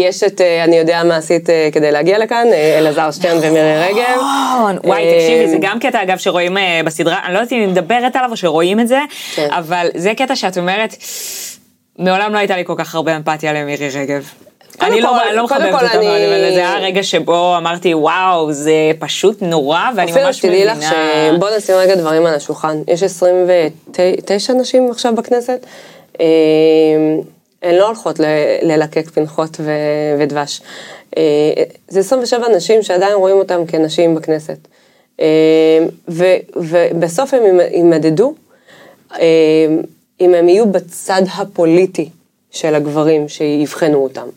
[0.01, 3.89] יש את, אה, אני יודע מה עשית אה, כדי להגיע לכאן, אה, אלעזר שטרן ומירי
[3.89, 4.17] רגב.
[4.17, 7.59] נכון, וואי, אה, תקשיבי, זה גם קטע, אגב, שרואים אה, בסדרה, אני לא יודעת אם
[7.61, 8.99] היא מדברת עליו או שרואים את זה,
[9.35, 9.49] כן.
[9.51, 10.97] אבל זה קטע שאת אומרת,
[11.99, 14.29] מעולם לא הייתה לי כל כך הרבה אמפתיה למירי רגב.
[14.81, 18.73] אני לא, אני לא מחבבת אותה אני- אבל זה היה רגע שבו אמרתי, וואו, זה
[18.99, 21.33] פשוט נורא, ואני אפילו ממש שתדעי לך מבינה.
[21.37, 22.83] שבוא נשים רגע דברים על השולחן.
[22.89, 25.67] יש 29 נשים עכשיו בכנסת.
[26.21, 26.27] אה,
[27.63, 28.25] הן לא הולכות ל-
[28.63, 29.71] ללקק פנחות ו-
[30.21, 30.63] ודבש.
[31.17, 31.23] אה,
[31.89, 34.59] זה 27 נשים שעדיין רואים אותן כנשים בכנסת.
[35.21, 35.27] אה,
[36.09, 38.35] ו- ובסוף הם יימדדו
[40.23, 42.09] אם הם יהיו בצד הפוליטי
[42.51, 44.29] של הגברים שיבחנו אותם.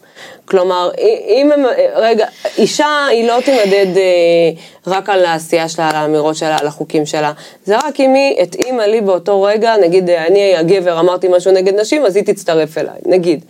[0.46, 0.90] כלומר,
[1.28, 1.66] אם הם,
[1.96, 2.26] רגע,
[2.58, 4.52] אישה היא לא תימדד אה,
[4.88, 7.32] רק על העשייה שלה, על האמירות שלה, על החוקים שלה.
[7.66, 11.80] זה רק אם היא התאימה לי באותו רגע, נגיד אה, אני הגבר אמרתי משהו נגד
[11.80, 13.46] נשים, אז היא תצטרף אליי, נגיד.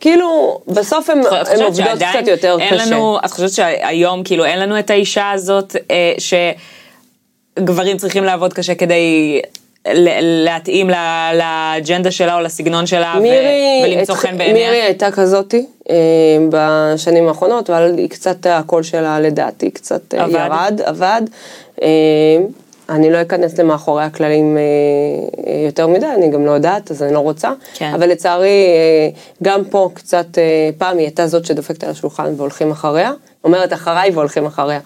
[0.00, 2.86] כאילו, בסוף הם, הם עובדות קצת יותר אין קשה.
[2.86, 6.14] לנו, את חושבת שהיום כאילו אין לנו את האישה הזאת אה,
[7.58, 9.40] שגברים צריכים לעבוד קשה כדי
[10.22, 10.90] להתאים
[11.34, 14.54] לאג'נדה שלה או לסגנון שלה ו- מירי, ולמצוא התח- חן בעיניה?
[14.70, 15.94] מירי הייתה כזאתי אה,
[16.50, 20.34] בשנים האחרונות, אבל היא קצת, הקול שלה לדעתי קצת אה, עבד.
[20.34, 21.22] ירד, עבד.
[21.82, 21.88] אה,
[22.88, 24.58] אני לא אכנס למאחורי הכללים
[25.66, 27.50] יותר מדי, אני גם לא יודעת, אז אני לא רוצה.
[27.74, 27.90] כן.
[27.94, 28.66] אבל לצערי,
[29.42, 30.26] גם פה קצת,
[30.78, 33.12] פעם היא הייתה זאת שדופקת על השולחן והולכים אחריה.
[33.44, 34.80] אומרת אחריי והולכים אחריה.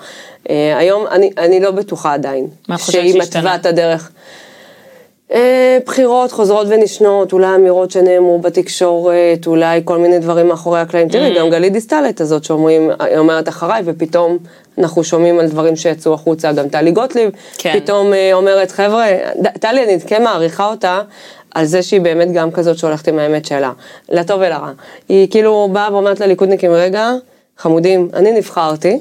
[0.79, 2.47] היום אני, אני לא בטוחה עדיין.
[2.69, 3.41] מה את חושבת שהיא שהשתנה?
[3.41, 4.11] מתווה את הדרך.
[5.35, 11.09] אה, בחירות חוזרות ונשנות, אולי אמירות שנאמרו בתקשורת, אולי כל מיני דברים מאחורי הקלעים.
[11.09, 11.13] Mm.
[11.13, 14.39] תראי, גם גלית דיסטל הייתה זאת שאומרים, היא אומרת אחריי, ופתאום
[14.79, 17.81] אנחנו שומעים על דברים שיצאו החוצה, גם טלי גוטליב, כן.
[17.81, 19.07] פתאום אה, אומרת, חבר'ה,
[19.61, 21.01] טלי, אני כן מעריכה אותה.
[21.55, 23.73] על זה שהיא באמת גם כזאת שהולכת עם האמת שלה,
[24.09, 24.71] לטוב ולרע.
[25.09, 27.13] היא כאילו באה ואומרת לליכודניקים, רגע,
[27.59, 29.01] חמודים, אני נבחרתי,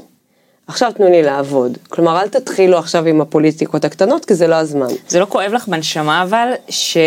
[0.67, 1.77] עכשיו תנו לי לעבוד.
[1.89, 4.87] כלומר, אל תתחילו עכשיו עם הפוליטיקות הקטנות, כי זה לא הזמן.
[5.07, 6.97] זה לא כואב לך בנשמה אבל, ש...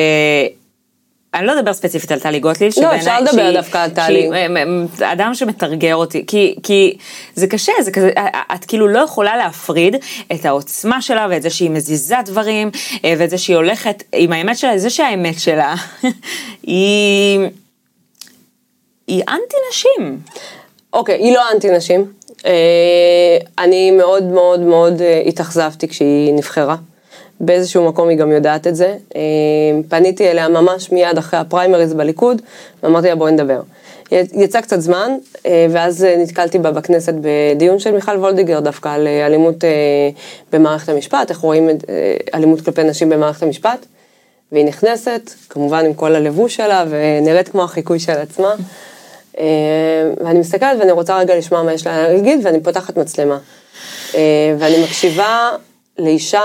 [1.35, 4.07] אני לא אדבר ספציפית על טלי גוטליב, לא, שבעיניי אפשר לדבר דווקא על טלי.
[4.07, 4.47] שהיא, אה,
[5.03, 6.97] אה, אדם שמתרגר אותי, כי, כי
[7.35, 9.97] זה קשה, זה כזה, אה, את כאילו לא יכולה להפריד
[10.33, 12.71] את העוצמה שלה ואת זה שהיא מזיזה דברים,
[13.05, 15.75] אה, ואת זה שהיא הולכת עם האמת שלה, זה שהאמת שלה
[16.63, 17.41] היא,
[19.07, 20.19] היא אנטי נשים.
[20.93, 22.13] אוקיי, היא לא אנטי נשים.
[22.47, 26.77] אה, אני מאוד מאוד מאוד אה, התאכזבתי כשהיא נבחרה.
[27.41, 28.97] באיזשהו מקום היא גם יודעת את זה.
[29.17, 29.21] אה,
[29.89, 32.43] פניתי אליה ממש מיד אחרי הפריימריז בליכוד,
[32.83, 33.61] ואמרתי לה בואי נדבר.
[34.13, 35.13] יצא קצת זמן,
[35.71, 39.65] ואז נתקלתי בה בכנסת בדיון של מיכל וולדיגר דווקא על אלימות
[40.53, 41.69] במערכת המשפט, איך רואים
[42.35, 43.87] אלימות כלפי נשים במערכת המשפט.
[44.53, 48.55] והיא נכנסת, כמובן עם כל הלבוש שלה, ונראית כמו החיקוי של עצמה.
[49.39, 49.45] אה,
[50.25, 53.39] ואני מסתכלת ואני רוצה רגע לשמוע מה יש לה להגיד, ואני פותחת מצלמה.
[54.15, 55.51] אה, ואני מקשיבה
[55.99, 56.43] לאישה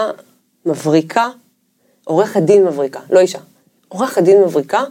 [0.66, 1.28] מבריקה,
[2.04, 3.40] עורכת דין מבריקה, לא אישה,
[3.88, 4.84] עורכת דין מבריקה,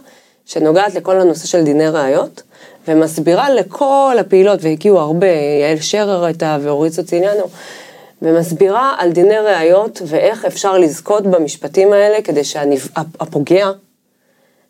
[0.45, 2.41] שנוגעת לכל הנושא של דיני ראיות,
[2.87, 5.27] ומסבירה לכל הפעילות, והגיעו הרבה,
[5.61, 7.43] יעל שרר הייתה ואורית סוציליאנו,
[8.21, 13.71] ומסבירה על דיני ראיות ואיך אפשר לזכות במשפטים האלה כדי שהפוגע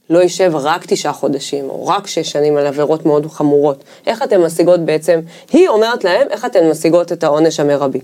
[0.10, 3.84] לא יישב רק תשעה חודשים, או רק שש שנים על עבירות מאוד חמורות.
[4.08, 5.20] איך אתן משיגות בעצם,
[5.52, 8.00] היא אומרת להם איך אתן משיגות את העונש המרבי.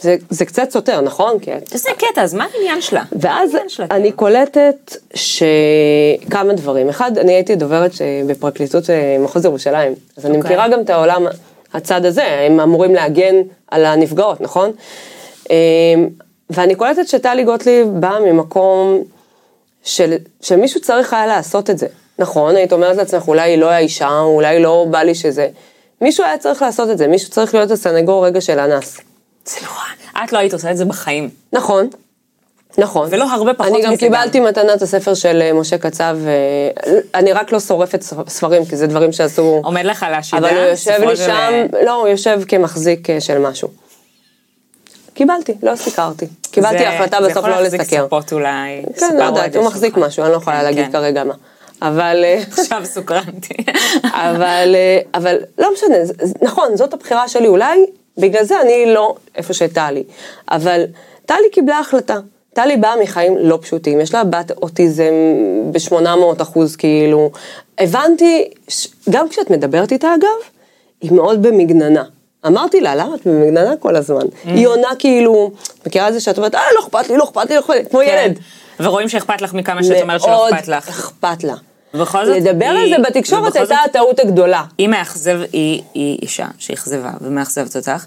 [0.00, 1.38] זה, זה קצת סותר, נכון?
[1.38, 3.02] כי את זה קטע, אז מה העניין שלה?
[3.12, 3.86] ואז העניין שלה?
[3.90, 6.88] אני קולטת שכמה דברים.
[6.88, 10.50] אחד, אני הייתי דוברת ש- בפרקליטות אה, מחוז ירושלים, אז אני אוקיי.
[10.50, 11.26] מכירה גם את העולם,
[11.74, 13.34] הצד הזה, הם אמורים להגן
[13.70, 14.70] על הנפגעות, נכון?
[15.50, 15.56] אמ,
[16.50, 19.02] ואני קולטת שטלי גוטליב באה ממקום
[19.84, 21.86] של, שמישהו צריך היה לעשות את זה.
[22.18, 25.48] נכון, היית אומרת לעצמך, אולי היא לא האישה, אולי לא בא לי שזה.
[26.00, 29.00] מישהו היה צריך לעשות את זה, מישהו צריך להיות הסנגור רגע של אנס.
[29.46, 30.24] זה נורא.
[30.24, 31.30] את לא היית עושה את זה בחיים.
[31.52, 31.88] נכון,
[32.78, 33.08] נכון.
[33.10, 34.40] ולא הרבה פחות אני גם קיבלתי.
[34.40, 38.86] מתנה את הספר של אה, משה קצב, אה, אני רק לא שורפת ספרים, כי זה
[38.86, 39.60] דברים שעשו...
[39.64, 40.48] עומד לך להשידה?
[40.48, 43.68] אבל הוא יושב לי שם, לא, הוא יושב כמחזיק אה, של משהו.
[45.14, 46.26] קיבלתי, לא סיקרתי.
[46.50, 48.06] קיבלתי זה- החלטה זה בסוף יכול לא להחזיק לסקר.
[48.06, 48.82] ספות אולי.
[48.98, 49.96] כן, לא יודעת, הוא מחזיק.
[49.96, 50.92] משהו, אני לא יכולה כן, להגיד כן.
[50.92, 51.34] כרגע מה.
[51.82, 53.54] אבל, אה, עכשיו סוקרנתי.
[54.28, 57.86] אבל, אה, אבל לא משנה, זה- זה- נכון, זאת הבחירה שלי, אולי
[58.18, 60.02] בגלל זה אני לא איפה שטלי.
[60.50, 60.84] אבל
[61.26, 62.16] טלי קיבלה החלטה.
[62.54, 65.12] טלי באה מחיים לא פשוטים, יש לה בת אוטיזם
[65.72, 66.02] ב-800
[66.42, 67.30] אחוז, כאילו.
[67.78, 70.28] הבנתי, ש- גם כשאת מדברת איתה אגב,
[71.00, 72.02] היא מאוד במגננה.
[72.46, 74.26] אמרתי לה, למה את במגננה כל הזמן?
[74.44, 75.50] היא עונה כאילו,
[75.86, 77.84] מכירה את זה שאת אומרת, אה, לא אכפת לי, לא אכפת לי, לא אכפת לי,
[77.90, 78.38] כמו ילד.
[78.38, 78.84] כן.
[78.84, 80.88] ורואים שאכפת לך מכמה שאת אומרת שלא אכפת לך.
[80.88, 81.54] מאוד אכפת לה.
[81.94, 84.62] ובכל זאת, לדבר על זה בתקשורת הייתה הטעות הגדולה.
[84.78, 85.82] היא מאכזב, היא
[86.22, 88.04] אישה שאכזבה ומאכזבת אותך.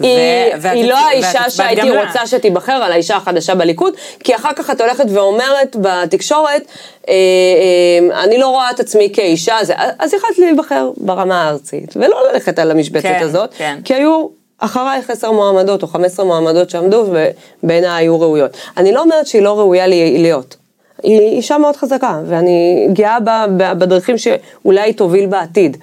[0.00, 0.10] היא,
[0.60, 2.06] ואת- היא לא האישה שהייתי לה.
[2.06, 6.62] רוצה שתיבחר על האישה החדשה בליכוד, כי אחר כך את הולכת ואומרת בתקשורת,
[7.08, 12.16] אה, אה, אני לא רואה את עצמי כאישה, זה, אז יכולת להיבחר ברמה הארצית, ולא
[12.32, 13.78] ללכת על המשבצת כן, הזאת, כן.
[13.84, 14.26] כי היו
[14.58, 17.06] אחרייך 10 מועמדות או 15 מועמדות שעמדו,
[17.62, 18.50] ובעיניי היו ראויות.
[18.76, 20.56] אני לא אומרת שהיא לא ראויה להיות.
[21.02, 25.76] היא אישה מאוד חזקה, ואני גאה בה בדרכים שאולי היא תוביל בעתיד,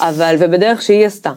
[0.00, 1.30] אבל, ובדרך שהיא עשתה.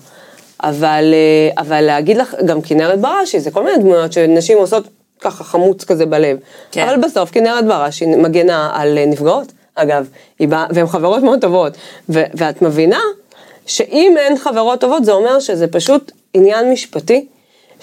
[0.63, 4.83] אבל, אה, אבל להגיד לך, גם כנרת בראשי, זה כל מיני דמויות שנשים עושות
[5.21, 6.37] ככה חמוץ כזה בלב.
[6.71, 6.87] כן.
[6.87, 10.07] אבל בסוף כנרת בראשי מגנה על אה, נפגעות, אגב,
[10.39, 11.73] באה, והן חברות מאוד טובות.
[12.09, 12.99] ו- ואת מבינה
[13.65, 17.25] שאם אין חברות טובות, זה אומר שזה פשוט עניין משפטי.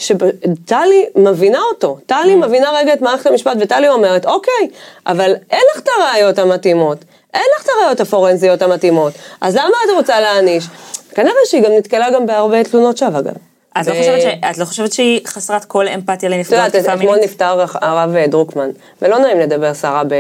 [0.01, 4.69] שטלי מבינה אותו, טלי מבינה רגע את מערכת המשפט, וטלי אומרת, אוקיי,
[5.07, 6.99] אבל אין לך את הראיות המתאימות,
[7.35, 10.67] אין לך את הראיות הפורנזיות המתאימות, אז למה את רוצה להעניש?
[11.15, 13.33] כנראה שהיא גם נתקלה גם בהרבה תלונות שווא, אגב.
[13.81, 16.77] את לא ו- חושבת ש- את לא חושבת שהיא חסרת כל אמפתיה את לנפגעות יודעת,
[16.77, 17.31] תקיפה אתמול מינית?
[17.31, 18.71] נפטר הרב דרוקמן,
[19.03, 20.15] ולא נעים לדבר סערה ב,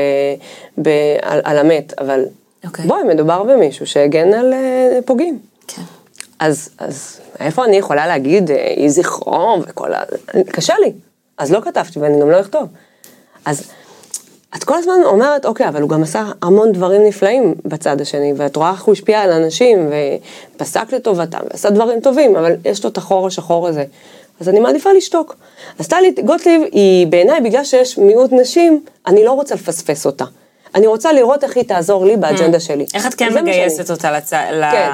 [0.82, 0.88] ב,
[1.22, 2.24] על, על המת, אבל
[2.66, 2.84] אוקיי.
[2.86, 5.38] בואי, מדובר במישהו שהגן על אה, פוגעים.
[5.68, 5.82] כן.
[6.38, 10.02] אז, אז איפה אני יכולה להגיד, אה, יהי זכרו וכל ה...
[10.52, 10.92] קשה לי.
[11.38, 12.68] אז לא כתבתי ואני גם לא אכתוב.
[13.44, 13.70] אז
[14.56, 18.56] את כל הזמן אומרת, אוקיי, אבל הוא גם עשה המון דברים נפלאים בצד השני, ואת
[18.56, 19.90] רואה איך הוא השפיע על אנשים,
[20.56, 23.84] ופסק לטובתם, ועשה דברים טובים, אבל יש לו את החור השחור הזה.
[24.40, 25.36] אז אני מעדיפה לשתוק.
[25.78, 30.24] אז טלי גוטליב היא בעיניי, בגלל שיש מיעוט נשים, אני לא רוצה לפספס אותה.
[30.74, 32.86] אני רוצה לראות איך היא תעזור לי באג'נדה שלי.
[32.94, 34.36] איך את כן מגייסת אותה לצד...
[34.72, 34.90] כן,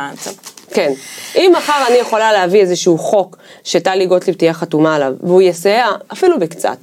[0.70, 0.92] כן.
[1.36, 6.38] אם מחר אני יכולה להביא איזשהו חוק שטלי גוטליב תהיה חתומה עליו, והוא יסייע, אפילו
[6.38, 6.76] בקצת,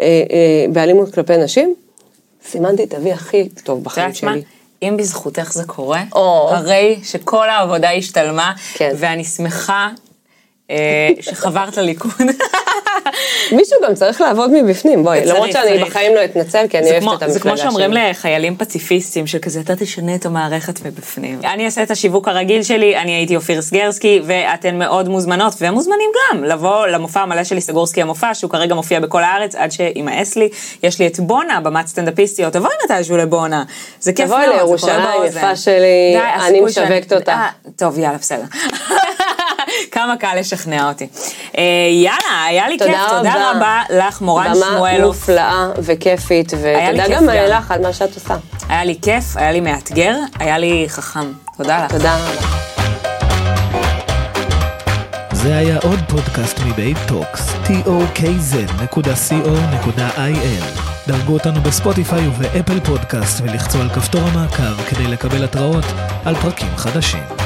[0.00, 1.74] אה, אה, באלימות כלפי נשים,
[2.48, 4.14] סימנתי את אבי הכי טוב בחיים?
[4.14, 4.42] שלי.
[4.82, 6.50] אם בזכותך זה קורה, או.
[6.50, 8.92] הרי שכל העבודה השתלמה, כן.
[8.98, 9.90] ואני שמחה
[11.20, 12.12] שחברת לליכוד.
[13.52, 15.84] מישהו גם צריך לעבוד מבפנים, בואי, למרות שאני.
[15.84, 17.50] בחיים לא אתנצל, כי אני זה אוהבת את המפלגה זה שלי.
[17.50, 21.40] כמו שאומרים לחיילים פציפיסטים, שכזה, אתה תשנה את המערכת מבפנים.
[21.44, 26.44] אני אעשה את השיווק הרגיל שלי, אני הייתי אופיר סגרסקי, ואתן מאוד מוזמנות, ומוזמנים גם,
[26.44, 30.48] לבוא למופע המלא שלי, סגורסקי המופע, שהוא כרגע מופיע בכל הארץ, עד שימאס לי.
[30.82, 33.64] יש לי את בונה, במת סטנדאפיסטיות, תבואי מתישהו לבונה.
[34.00, 35.24] זה כיף מאוד, תבואי זה לירושלים.
[35.26, 36.18] יפה שלי,
[36.48, 37.28] אני משווקת אותך.
[37.28, 38.44] אה, טוב, יאללה, בסדר.
[39.90, 41.06] כמה קל לשכנע אותי.
[41.58, 41.62] אה,
[41.92, 43.50] יאללה, היה לי כיף, תודה תודה רבה.
[43.56, 45.06] רבה לך, מורן במה שמואלוב.
[45.16, 47.28] מופלאה וכיפית, ותודה גם.
[47.28, 48.36] לך על מה שאת עושה.
[48.68, 51.32] היה לי כיף, היה לי מאתגר, היה לי חכם.
[51.56, 51.92] תודה לך.
[51.92, 52.46] תודה רבה.
[55.32, 58.80] זה היה עוד פודקאסט מבייב טוקס, tokz.co.il.
[61.08, 65.84] דרגו אותנו בספוטיפיי ובאפל פודקאסט ולחצו על כפתור המעקב כדי לקבל התראות
[66.24, 67.39] על פרקים חדשים.